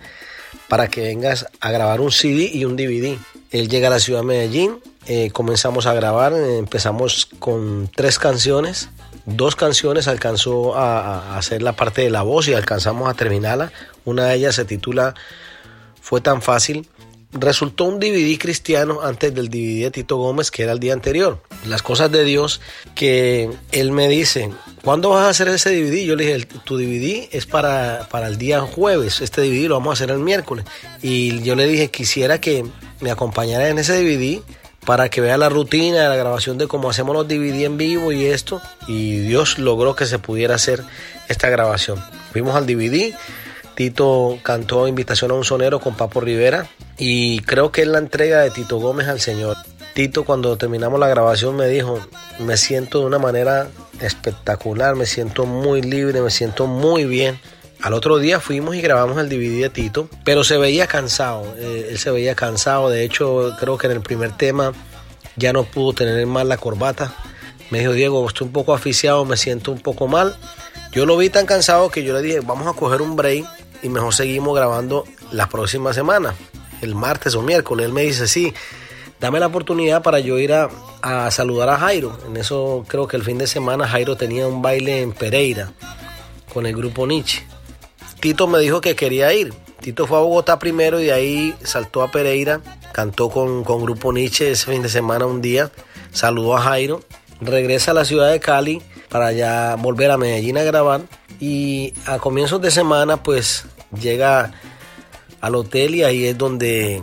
para 0.67 0.87
que 0.87 1.01
vengas 1.01 1.47
a 1.59 1.71
grabar 1.71 2.01
un 2.01 2.11
CD 2.11 2.49
y 2.51 2.65
un 2.65 2.75
DVD. 2.75 3.17
Él 3.51 3.67
llega 3.67 3.89
a 3.89 3.91
la 3.91 3.99
ciudad 3.99 4.21
de 4.21 4.27
Medellín, 4.27 4.79
eh, 5.07 5.29
comenzamos 5.31 5.85
a 5.85 5.93
grabar, 5.93 6.33
empezamos 6.33 7.27
con 7.39 7.91
tres 7.93 8.17
canciones, 8.17 8.89
dos 9.25 9.57
canciones 9.57 10.07
alcanzó 10.07 10.77
a, 10.77 11.37
hacer 11.37 11.61
la 11.61 11.73
parte 11.73 12.01
de 12.01 12.09
la 12.09 12.21
voz 12.21 12.47
y 12.47 12.53
alcanzamos 12.53 13.09
a 13.09 13.13
terminarla. 13.13 13.73
Una 14.05 14.25
de 14.25 14.35
ellas 14.35 14.55
se 14.55 14.63
titula 14.63 15.13
Fue 16.01 16.21
tan 16.21 16.41
fácil. 16.41 16.87
Resultó 17.33 17.85
un 17.85 17.99
DVD 17.99 18.37
cristiano 18.37 18.99
antes 19.01 19.33
del 19.33 19.49
DVD 19.49 19.83
de 19.83 19.91
Tito 19.91 20.17
Gómez, 20.17 20.51
que 20.51 20.63
era 20.63 20.73
el 20.73 20.79
día 20.79 20.93
anterior. 20.93 21.41
Las 21.65 21.81
cosas 21.81 22.11
de 22.11 22.25
Dios 22.25 22.59
que 22.93 23.49
él 23.71 23.91
me 23.91 24.09
dice, 24.09 24.51
¿cuándo 24.83 25.11
vas 25.11 25.25
a 25.25 25.29
hacer 25.29 25.47
ese 25.47 25.69
DVD? 25.69 26.03
Yo 26.03 26.15
le 26.15 26.25
dije, 26.25 26.47
tu 26.65 26.77
DVD 26.77 27.29
es 27.31 27.45
para, 27.45 28.07
para 28.11 28.27
el 28.27 28.37
día 28.37 28.59
jueves, 28.61 29.21
este 29.21 29.41
DVD 29.41 29.69
lo 29.69 29.75
vamos 29.75 29.91
a 29.91 29.93
hacer 29.93 30.11
el 30.13 30.19
miércoles. 30.19 30.65
Y 31.01 31.41
yo 31.41 31.55
le 31.55 31.67
dije, 31.67 31.89
quisiera 31.89 32.41
que 32.41 32.65
me 32.99 33.11
acompañara 33.11 33.69
en 33.69 33.79
ese 33.79 33.93
DVD 33.93 34.41
para 34.85 35.09
que 35.09 35.21
vea 35.21 35.37
la 35.37 35.49
rutina 35.49 36.01
de 36.01 36.09
la 36.09 36.15
grabación 36.15 36.57
de 36.57 36.67
cómo 36.67 36.89
hacemos 36.89 37.15
los 37.15 37.27
DVD 37.27 37.65
en 37.65 37.77
vivo 37.77 38.11
y 38.11 38.25
esto. 38.25 38.61
Y 38.87 39.19
Dios 39.19 39.59
logró 39.59 39.95
que 39.95 40.05
se 40.05 40.19
pudiera 40.19 40.55
hacer 40.55 40.83
esta 41.27 41.49
grabación. 41.49 42.03
Fuimos 42.31 42.55
al 42.55 42.65
DVD, 42.65 43.13
Tito 43.81 44.37
cantó 44.43 44.87
Invitación 44.87 45.31
a 45.31 45.33
un 45.33 45.43
sonero 45.43 45.79
con 45.79 45.95
Papo 45.95 46.21
Rivera 46.21 46.67
y 46.99 47.39
creo 47.39 47.71
que 47.71 47.81
es 47.81 47.87
la 47.87 47.97
entrega 47.97 48.41
de 48.41 48.51
Tito 48.51 48.77
Gómez 48.77 49.07
al 49.07 49.19
Señor. 49.19 49.57
Tito 49.95 50.23
cuando 50.23 50.55
terminamos 50.55 50.99
la 50.99 51.07
grabación 51.07 51.55
me 51.55 51.67
dijo, 51.67 51.99
me 52.37 52.57
siento 52.57 52.99
de 52.99 53.05
una 53.05 53.17
manera 53.17 53.69
espectacular, 53.99 54.95
me 54.95 55.07
siento 55.07 55.47
muy 55.47 55.81
libre, 55.81 56.21
me 56.21 56.29
siento 56.29 56.67
muy 56.67 57.05
bien. 57.05 57.39
Al 57.81 57.93
otro 57.93 58.19
día 58.19 58.39
fuimos 58.39 58.75
y 58.75 58.81
grabamos 58.81 59.17
el 59.17 59.29
DVD 59.29 59.63
de 59.63 59.69
Tito, 59.71 60.07
pero 60.23 60.43
se 60.43 60.57
veía 60.57 60.85
cansado, 60.85 61.43
eh, 61.57 61.87
él 61.89 61.97
se 61.97 62.11
veía 62.11 62.35
cansado, 62.35 62.87
de 62.91 63.03
hecho 63.03 63.55
creo 63.59 63.79
que 63.79 63.87
en 63.87 63.93
el 63.93 64.01
primer 64.01 64.37
tema 64.37 64.73
ya 65.37 65.53
no 65.53 65.63
pudo 65.63 65.93
tener 65.93 66.23
más 66.27 66.45
la 66.45 66.57
corbata. 66.57 67.15
Me 67.71 67.79
dijo, 67.79 67.93
Diego, 67.93 68.27
estoy 68.27 68.45
un 68.45 68.53
poco 68.53 68.75
aficiado, 68.75 69.25
me 69.25 69.37
siento 69.37 69.71
un 69.71 69.79
poco 69.79 70.07
mal. 70.07 70.35
Yo 70.91 71.07
lo 71.07 71.17
vi 71.17 71.29
tan 71.31 71.47
cansado 71.47 71.89
que 71.89 72.03
yo 72.03 72.13
le 72.13 72.21
dije, 72.21 72.41
vamos 72.41 72.67
a 72.67 72.77
coger 72.77 73.01
un 73.01 73.15
break 73.15 73.60
y 73.81 73.89
mejor 73.89 74.13
seguimos 74.13 74.55
grabando 74.55 75.05
la 75.31 75.47
próxima 75.47 75.93
semana, 75.93 76.35
el 76.81 76.95
martes 76.95 77.35
o 77.35 77.41
miércoles. 77.41 77.85
Él 77.85 77.93
me 77.93 78.03
dice, 78.03 78.27
sí, 78.27 78.53
dame 79.19 79.39
la 79.39 79.47
oportunidad 79.47 80.01
para 80.01 80.19
yo 80.19 80.37
ir 80.39 80.53
a, 80.53 80.69
saludar 81.31 81.69
a 81.69 81.77
Jairo. 81.77 82.17
En 82.27 82.37
eso 82.37 82.85
creo 82.87 83.07
que 83.07 83.17
el 83.17 83.23
fin 83.23 83.37
de 83.37 83.47
semana 83.47 83.87
Jairo 83.87 84.17
tenía 84.17 84.47
un 84.47 84.61
baile 84.61 85.01
en 85.01 85.13
Pereira 85.13 85.71
con 86.53 86.65
el 86.65 86.75
grupo 86.75 87.07
Nietzsche. 87.07 87.45
Tito 88.19 88.47
me 88.47 88.59
dijo 88.59 88.81
que 88.81 88.95
quería 88.95 89.33
ir. 89.33 89.53
Tito 89.79 90.05
fue 90.05 90.17
a 90.17 90.21
Bogotá 90.21 90.59
primero 90.59 90.99
y 90.99 91.05
de 91.05 91.13
ahí 91.13 91.55
saltó 91.63 92.03
a 92.03 92.11
Pereira, 92.11 92.61
cantó 92.91 93.29
con, 93.29 93.63
con 93.63 93.81
Grupo 93.81 94.13
Nietzsche 94.13 94.51
ese 94.51 94.71
fin 94.71 94.83
de 94.83 94.89
semana 94.89 95.25
un 95.25 95.41
día, 95.41 95.71
saludó 96.11 96.55
a 96.55 96.61
Jairo, 96.61 97.01
regresa 97.39 97.89
a 97.89 97.93
la 97.95 98.05
ciudad 98.05 98.31
de 98.31 98.39
Cali 98.39 98.79
para 99.09 99.31
ya 99.31 99.75
volver 99.79 100.11
a 100.11 100.17
Medellín 100.17 100.59
a 100.59 100.63
grabar 100.63 101.01
y 101.41 101.93
a 102.05 102.19
comienzos 102.19 102.61
de 102.61 102.69
semana 102.69 103.23
pues 103.23 103.65
llega 103.99 104.53
al 105.41 105.55
hotel 105.55 105.95
y 105.95 106.03
ahí 106.03 106.25
es 106.27 106.37
donde 106.37 107.01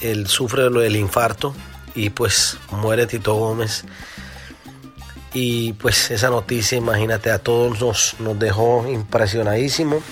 él 0.00 0.26
sufre 0.26 0.68
lo 0.68 0.80
del 0.80 0.96
infarto 0.96 1.54
y 1.94 2.10
pues 2.10 2.58
muere 2.72 3.06
Tito 3.06 3.34
Gómez. 3.36 3.84
Y 5.32 5.74
pues 5.74 6.10
esa 6.10 6.28
noticia, 6.28 6.76
imagínate, 6.76 7.30
a 7.30 7.38
todos 7.38 7.80
nos, 7.80 8.16
nos 8.18 8.36
dejó 8.36 8.88
impresionadísimo. 8.88 10.02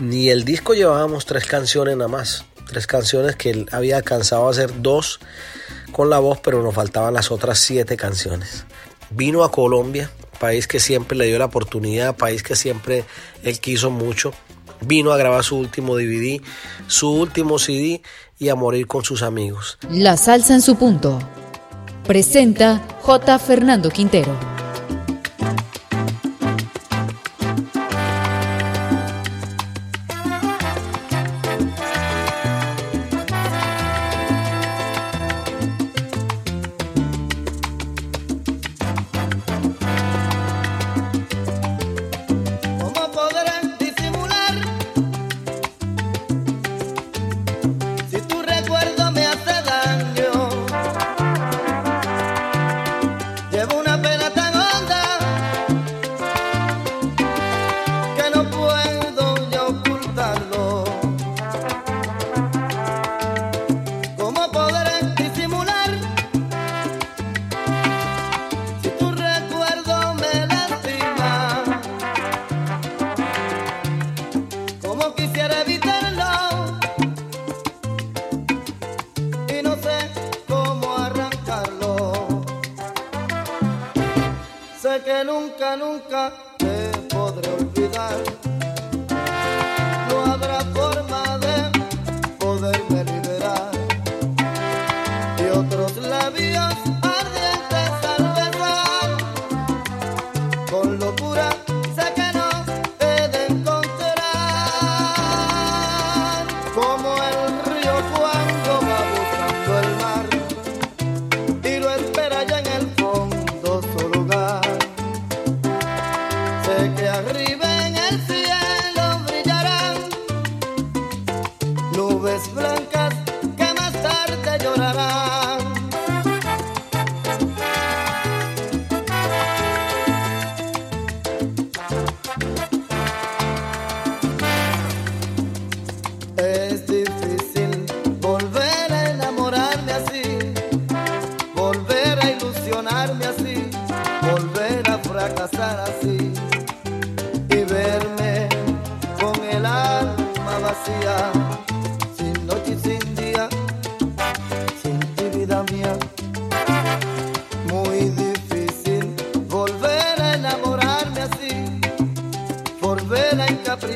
Ni 0.00 0.28
el 0.28 0.44
disco 0.44 0.74
llevábamos 0.74 1.24
tres 1.26 1.46
canciones 1.46 1.96
nada 1.96 2.08
más. 2.08 2.44
Tres 2.66 2.88
canciones 2.88 3.36
que 3.36 3.50
él 3.50 3.68
había 3.70 3.98
alcanzado 3.98 4.48
a 4.48 4.50
hacer 4.50 4.82
dos 4.82 5.20
con 5.92 6.10
la 6.10 6.18
voz, 6.18 6.40
pero 6.40 6.60
nos 6.62 6.74
faltaban 6.74 7.14
las 7.14 7.30
otras 7.30 7.60
siete 7.60 7.96
canciones. 7.96 8.64
Vino 9.10 9.44
a 9.44 9.52
Colombia, 9.52 10.10
país 10.40 10.66
que 10.66 10.80
siempre 10.80 11.16
le 11.16 11.26
dio 11.26 11.38
la 11.38 11.44
oportunidad, 11.44 12.16
país 12.16 12.42
que 12.42 12.56
siempre 12.56 13.04
él 13.44 13.60
quiso 13.60 13.92
mucho 13.92 14.32
vino 14.80 15.12
a 15.12 15.16
grabar 15.16 15.44
su 15.44 15.56
último 15.56 15.96
DVD, 15.96 16.40
su 16.86 17.10
último 17.10 17.58
CD 17.58 18.02
y 18.38 18.48
a 18.48 18.54
morir 18.54 18.86
con 18.86 19.04
sus 19.04 19.22
amigos. 19.22 19.78
La 19.90 20.16
salsa 20.16 20.54
en 20.54 20.62
su 20.62 20.76
punto. 20.76 21.18
Presenta 22.06 22.82
J. 23.02 23.38
Fernando 23.38 23.90
Quintero. 23.90 24.34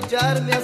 A 0.05 0.07
encapricharme 0.07 0.63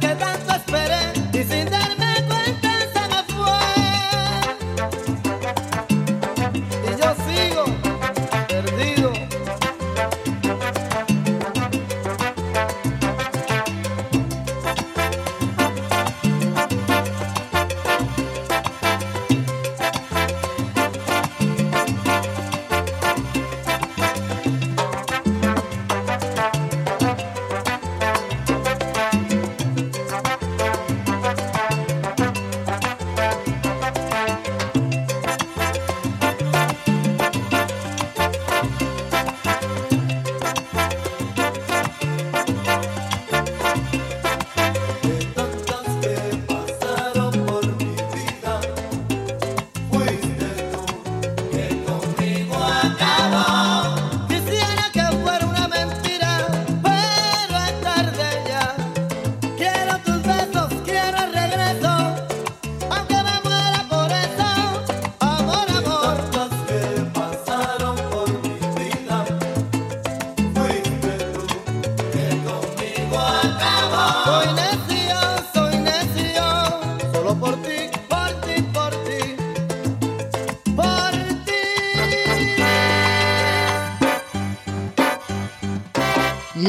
que 0.00 0.35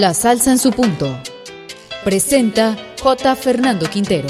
La 0.07 0.13
salsa 0.13 0.51
en 0.51 0.57
su 0.57 0.71
punto. 0.71 1.21
Presenta 2.05 2.77
J. 3.03 3.35
Fernando 3.35 3.89
Quintero. 3.89 4.29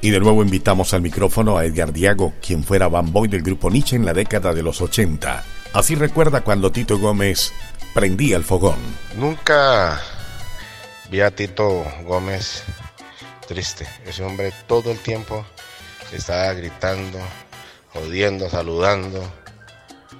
Y 0.00 0.10
de 0.10 0.20
nuevo 0.20 0.44
invitamos 0.44 0.94
al 0.94 1.02
micrófono 1.02 1.58
a 1.58 1.64
Edgar 1.64 1.92
Diago, 1.92 2.34
quien 2.40 2.62
fuera 2.62 2.86
Boy 2.86 3.26
del 3.26 3.42
grupo 3.42 3.68
Nietzsche 3.68 3.96
en 3.96 4.06
la 4.06 4.12
década 4.12 4.54
de 4.54 4.62
los 4.62 4.80
80. 4.80 5.44
Así 5.72 5.96
recuerda 5.96 6.42
cuando 6.42 6.70
Tito 6.70 7.00
Gómez 7.00 7.52
prendía 7.92 8.36
el 8.36 8.44
fogón. 8.44 8.78
Nunca 9.16 10.00
vi 11.10 11.20
a 11.20 11.34
Tito 11.34 11.84
Gómez 12.04 12.62
triste. 13.48 13.88
Ese 14.06 14.22
hombre 14.22 14.52
todo 14.68 14.92
el 14.92 15.00
tiempo 15.00 15.44
estaba 16.12 16.52
gritando, 16.52 17.18
jodiendo, 17.92 18.48
saludando. 18.48 19.41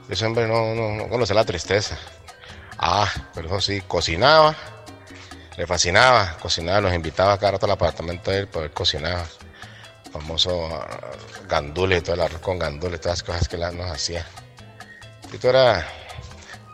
Ese 0.08 0.26
hombre 0.26 0.46
no, 0.46 0.74
no, 0.74 0.92
no 0.92 1.08
conoce 1.08 1.34
la 1.34 1.44
tristeza. 1.44 1.98
Ah, 2.78 3.08
pero 3.34 3.48
eso 3.48 3.60
sí, 3.60 3.80
cocinaba, 3.82 4.56
le 5.56 5.66
fascinaba, 5.66 6.36
cocinaba, 6.40 6.80
nos 6.80 6.94
invitaba 6.94 7.38
cada 7.38 7.52
rato 7.52 7.66
al 7.66 7.72
apartamento 7.72 8.30
de 8.30 8.40
él, 8.40 8.48
pero 8.48 8.64
él 8.64 8.70
cocinaba. 8.72 9.24
Famoso 10.12 10.66
ah, 10.66 10.86
gandules, 11.48 12.02
todo 12.02 12.14
el 12.14 12.22
arroz 12.22 12.40
con 12.40 12.58
gandules, 12.58 13.00
todas 13.00 13.18
las 13.18 13.22
cosas 13.22 13.48
que 13.48 13.56
él 13.56 13.76
nos 13.76 13.90
hacía. 13.90 14.26
Tito 15.30 15.48
era, 15.48 15.86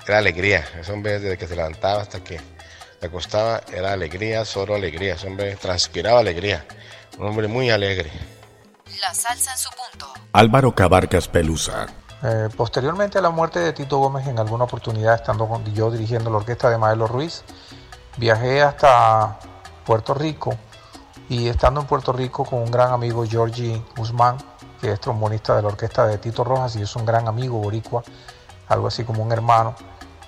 era 0.06 0.18
alegría. 0.18 0.66
Ese 0.80 0.92
hombre 0.92 1.20
desde 1.20 1.36
que 1.36 1.46
se 1.46 1.54
levantaba 1.54 2.02
hasta 2.02 2.22
que 2.22 2.40
le 3.00 3.06
acostaba 3.06 3.62
era 3.72 3.92
alegría, 3.92 4.44
solo 4.44 4.74
alegría. 4.74 5.14
Ese 5.14 5.26
hombre 5.26 5.56
transpiraba 5.56 6.20
alegría. 6.20 6.64
Un 7.18 7.26
hombre 7.26 7.48
muy 7.48 7.70
alegre. 7.70 8.10
La 9.00 9.14
salsa 9.14 9.52
en 9.52 9.58
su 9.58 9.70
punto. 9.70 10.12
Álvaro 10.32 10.74
Cabarcas 10.74 11.28
Pelusa. 11.28 11.86
Eh, 12.22 12.48
posteriormente 12.56 13.18
a 13.18 13.22
la 13.22 13.30
muerte 13.30 13.60
de 13.60 13.72
Tito 13.72 13.98
Gómez, 13.98 14.26
en 14.26 14.40
alguna 14.40 14.64
oportunidad, 14.64 15.14
estando 15.14 15.62
yo 15.72 15.90
dirigiendo 15.90 16.30
la 16.30 16.38
orquesta 16.38 16.68
de 16.68 16.76
Maelo 16.76 17.06
Ruiz, 17.06 17.44
viajé 18.16 18.60
hasta 18.60 19.38
Puerto 19.86 20.14
Rico 20.14 20.56
y 21.28 21.48
estando 21.48 21.80
en 21.80 21.86
Puerto 21.86 22.12
Rico 22.12 22.44
con 22.44 22.60
un 22.60 22.70
gran 22.72 22.92
amigo, 22.92 23.24
Georgie 23.24 23.84
Guzmán, 23.96 24.36
que 24.80 24.92
es 24.92 25.00
trombonista 25.00 25.54
de 25.54 25.62
la 25.62 25.68
orquesta 25.68 26.06
de 26.06 26.18
Tito 26.18 26.42
Rojas 26.42 26.74
y 26.74 26.82
es 26.82 26.96
un 26.96 27.06
gran 27.06 27.28
amigo 27.28 27.58
boricua, 27.58 28.02
algo 28.66 28.88
así 28.88 29.04
como 29.04 29.22
un 29.22 29.30
hermano, 29.30 29.76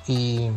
y 0.06 0.52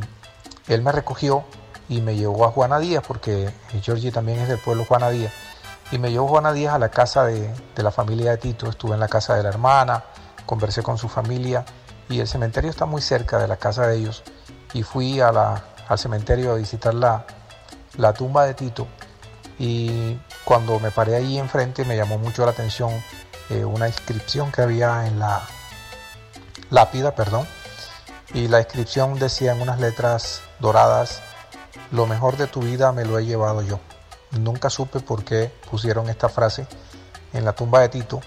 él 0.68 0.82
me 0.84 0.92
recogió 0.92 1.44
y 1.90 2.02
me 2.02 2.16
llevó 2.16 2.46
a 2.46 2.52
Juana 2.52 2.78
Díaz, 2.78 3.04
porque 3.08 3.52
Georgie 3.82 4.12
también 4.12 4.38
es 4.40 4.50
del 4.50 4.60
pueblo 4.60 4.86
Juana 4.86 5.10
Díaz, 5.10 5.34
y 5.92 5.98
me 5.98 6.12
llevó 6.12 6.28
Juana 6.28 6.54
Díaz 6.54 6.76
a 6.76 6.80
la 6.80 6.90
casa 6.90 7.26
de, 7.26 7.52
de 7.76 7.84
la 7.84 7.92
familia 7.92 8.32
de 8.32 8.38
Tito, 8.38 8.70
estuve 8.70 8.94
en 8.94 9.00
la 9.00 9.08
casa 9.08 9.36
de 9.36 9.42
la 9.42 9.50
hermana, 9.50 10.04
conversé 10.46 10.84
con 10.84 10.98
su 10.98 11.10
familia 11.10 11.66
y 12.10 12.20
el 12.20 12.28
cementerio 12.28 12.70
está 12.70 12.86
muy 12.86 13.02
cerca 13.02 13.40
de 13.40 13.48
la 13.48 13.58
casa 13.58 13.88
de 13.88 13.98
ellos. 13.98 14.24
Y 14.74 14.84
fui 14.84 15.20
al 15.20 15.62
cementerio 15.98 16.52
a 16.52 16.56
visitar 16.56 16.94
la, 16.94 17.26
la 17.98 18.14
tumba 18.14 18.46
de 18.46 18.54
Tito. 18.54 18.88
Y 19.60 20.20
cuando 20.46 20.80
me 20.80 20.92
paré 20.92 21.16
ahí 21.16 21.38
enfrente 21.38 21.86
me 21.86 21.96
llamó 21.96 22.18
mucho 22.18 22.46
la 22.46 22.52
atención 22.52 22.92
eh, 23.50 23.64
una 23.66 23.88
inscripción 23.88 24.52
que 24.52 24.62
había 24.62 25.06
en 25.08 25.20
la 25.20 25.42
lápida, 26.70 27.14
perdón, 27.14 27.48
y 28.34 28.48
la 28.48 28.60
inscripción 28.60 29.20
decía 29.20 29.54
en 29.54 29.62
unas 29.62 29.80
letras 29.80 30.42
doradas, 30.60 31.22
lo 31.92 32.08
mejor 32.08 32.38
de 32.38 32.48
tu 32.48 32.62
vida 32.62 32.92
me 32.92 33.06
lo 33.06 33.20
he 33.20 33.26
llevado 33.26 33.62
yo. 33.62 33.80
Nunca 34.32 34.72
supe 34.72 35.00
por 35.00 35.24
qué 35.24 35.52
pusieron 35.70 36.10
esta 36.10 36.30
frase 36.30 36.66
en 37.34 37.46
la 37.46 37.54
tumba 37.54 37.82
de 37.82 37.90
Tito 37.90 38.22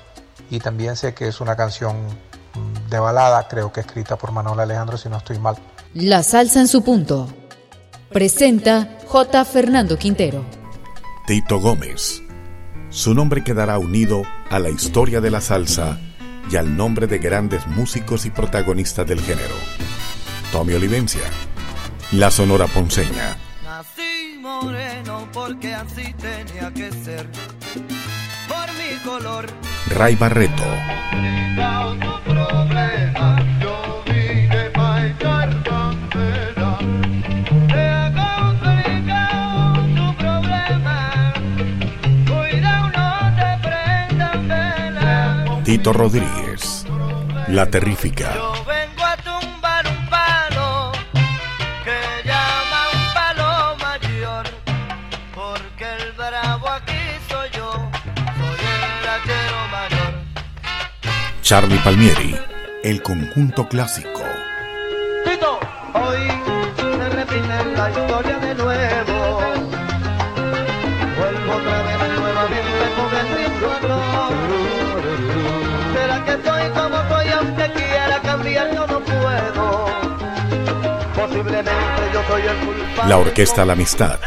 y 0.51 0.59
también 0.61 0.97
sé 0.97 1.15
que 1.15 1.29
es 1.29 1.41
una 1.41 1.57
canción 1.57 1.97
mm, 1.97 2.91
de 2.91 2.99
balada, 2.99 3.47
creo 3.49 3.73
que 3.73 3.81
escrita 3.81 4.17
por 4.17 4.33
Manuel 4.33 4.61
Alejandro 4.61 4.97
si 4.97 5.09
no 5.09 5.19
estoy 5.19 5.39
mal. 5.39 5.57
La 5.95 6.23
salsa 6.23 6.61
en 6.61 6.69
su 6.69 6.83
punto. 6.83 7.29
Presenta 8.13 8.99
J. 9.07 9.45
Fernando 9.45 9.99
Quintero. 9.99 10.45
Tito 11.27 11.59
Gómez. 11.59 12.23
Su 12.91 13.15
nombre 13.15 13.43
quedará 13.43 13.79
unido 13.79 14.23
a 14.51 14.59
la 14.59 14.71
historia 14.71 15.21
de 15.21 15.31
la 15.31 15.41
salsa 15.41 15.99
y 16.51 16.57
al 16.57 16.77
nombre 16.77 17.07
de 17.07 17.19
grandes 17.19 17.67
músicos 17.67 18.25
y 18.27 18.31
protagonistas 18.31 19.07
del 19.07 19.21
género. 19.21 19.55
Tommy 20.53 20.75
Olivencia. 20.75 21.23
La 22.13 22.31
Sonora 22.31 22.67
Ponceña. 22.67 23.37
Nací 23.65 24.39
moreno 24.41 25.29
porque 25.33 25.75
así 25.75 26.15
tenía 26.15 26.73
que 26.73 26.93
ser. 26.93 27.29
Por 28.49 28.73
mi 28.75 28.97
color. 29.05 29.47
Ray 29.89 30.17
Barreto. 30.17 30.65
tu 32.03 32.23
problema, 32.25 33.39
yo 33.61 34.03
vine 34.05 34.67
Charlie 61.47 61.79
Palmieri. 61.79 62.37
El 62.83 63.01
conjunto 63.03 63.69
clásico. 63.69 64.21
Tito, 65.25 65.61
hoy 65.95 66.27
se 66.77 67.09
repite 67.11 67.65
la 67.77 67.89
historia 67.89 68.39
de 68.41 68.55
nuevo. 68.57 69.39
Vuelvo 71.17 71.53
otra 71.55 71.83
vez 71.85 72.19
nuevamente 72.19 72.85
con 72.97 73.11
el 73.15 73.27
mismo 73.39 73.67
error. 73.77 74.33
¿Será 75.95 76.25
que 76.25 76.33
soy 76.33 76.65
como 76.71 76.99
soy 77.11 77.29
aunque 77.29 77.73
quiera 77.75 78.21
cambiar 78.23 78.75
yo 78.75 78.87
no 78.89 78.99
puedo? 78.99 79.87
Posiblemente 81.15 81.71
yo 82.13 82.23
soy 82.27 82.43
el 82.43 82.57
culpable. 82.57 83.09
La 83.09 83.19
Orquesta 83.19 83.65
La 83.65 83.75
Amistad. 83.75 84.19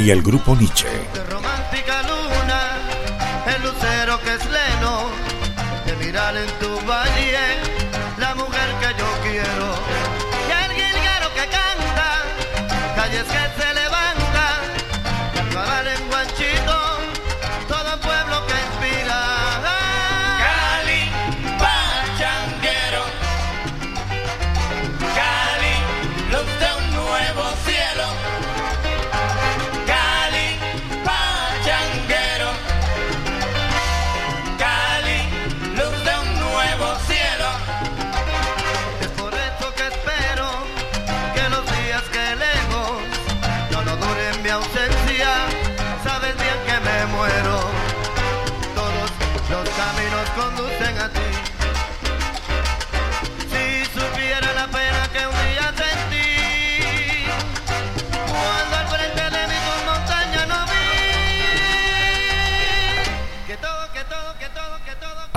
Y 0.00 0.10
el 0.10 0.22
grupo 0.22 0.56
Nietzsche. 0.56 1.09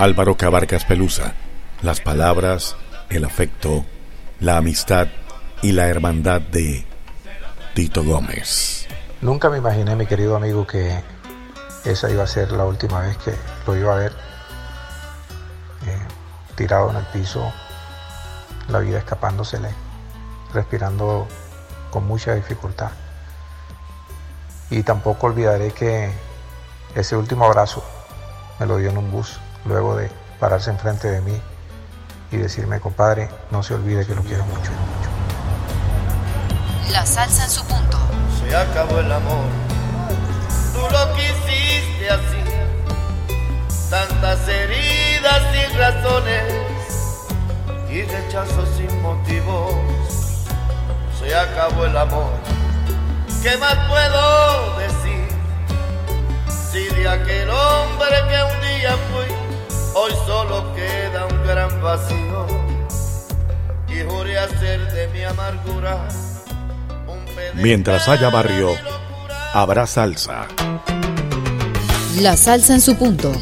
Álvaro 0.04 0.36
Cabarcas 0.36 0.84
Pelusa. 0.84 1.32
Las 1.80 2.02
palabras, 2.02 2.76
el 3.08 3.24
afecto, 3.24 3.86
la 4.38 4.58
amistad 4.58 5.06
y 5.62 5.72
la 5.72 5.88
hermandad 5.88 6.42
de 6.42 6.84
Tito 7.72 8.04
Gómez. 8.04 8.86
Nunca 9.22 9.48
me 9.48 9.56
imaginé, 9.56 9.96
mi 9.96 10.04
querido 10.04 10.36
amigo, 10.36 10.66
que 10.66 11.02
esa 11.86 12.10
iba 12.10 12.22
a 12.22 12.26
ser 12.26 12.52
la 12.52 12.66
última 12.66 13.00
vez 13.00 13.16
que 13.16 13.32
lo 13.66 13.74
iba 13.78 13.94
a 13.94 13.96
ver 13.96 14.12
eh, 15.86 15.98
tirado 16.54 16.90
en 16.90 16.96
el 16.96 17.06
piso, 17.06 17.50
la 18.68 18.80
vida 18.80 18.98
escapándosele, 18.98 19.70
respirando 20.52 21.26
con 21.90 22.06
mucha 22.06 22.34
dificultad. 22.34 22.90
Y 24.68 24.82
tampoco 24.82 25.28
olvidaré 25.28 25.70
que 25.70 26.12
ese 26.94 27.16
último 27.16 27.46
abrazo 27.46 27.82
me 28.60 28.66
lo 28.66 28.76
dio 28.76 28.90
en 28.90 28.98
un 28.98 29.10
bus, 29.10 29.40
luego 29.66 29.96
de 29.96 30.10
pararse 30.38 30.70
enfrente 30.70 31.10
de 31.10 31.20
mí 31.20 31.40
y 32.30 32.36
decirme, 32.36 32.80
compadre, 32.80 33.28
no 33.50 33.62
se 33.62 33.74
olvide 33.74 34.06
que 34.06 34.14
lo 34.14 34.22
quiero 34.22 34.44
mucho. 34.44 34.70
La 36.90 37.06
salsa 37.06 37.44
en 37.44 37.50
su 37.50 37.64
punto. 37.64 37.98
Se 38.40 38.54
acabó 38.54 38.98
el 38.98 39.10
amor, 39.10 39.46
tú 40.72 40.80
lo 40.80 41.14
quisiste 41.14 42.10
así. 42.10 42.44
Tantas 43.90 44.48
heridas 44.48 45.42
sin 45.52 45.78
razones 45.78 46.64
y 47.90 48.02
rechazos 48.02 48.68
sin 48.76 49.02
motivos. 49.02 49.74
Se 51.18 51.34
acabó 51.34 51.86
el 51.86 51.96
amor, 51.96 52.32
¿qué 53.42 53.56
más 53.56 53.76
puedo 53.88 54.78
decir? 54.78 55.28
Si 56.70 56.86
de 56.94 57.08
aquel 57.08 57.48
hombre 57.48 58.16
que 58.28 58.42
un 58.42 58.60
día 58.60 58.96
fui, 59.10 59.33
hoy 59.94 60.12
solo 60.26 60.74
queda 60.74 61.26
un 61.26 61.46
gran 61.46 61.82
vacío. 61.82 62.46
Y 63.88 64.02
juré 64.08 64.38
hacer 64.38 64.92
de 64.92 65.08
mi 65.08 65.22
amargura 65.22 66.08
un 67.06 67.62
Mientras 67.62 68.08
haya 68.08 68.28
barrio, 68.30 68.70
habrá 69.52 69.86
salsa. 69.86 70.46
La 72.20 72.36
salsa 72.36 72.74
en 72.74 72.80
su 72.80 72.96
punto. 72.96 73.32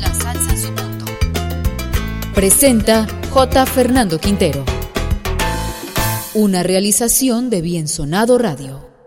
Presenta 2.35 3.07
J. 3.31 3.67
Fernando 3.67 4.19
Quintero. 4.19 4.65
Una 6.35 6.63
realización 6.63 7.51
de 7.51 7.61
Bien 7.61 7.89
Sonado 7.89 8.39
Radio. 8.39 8.92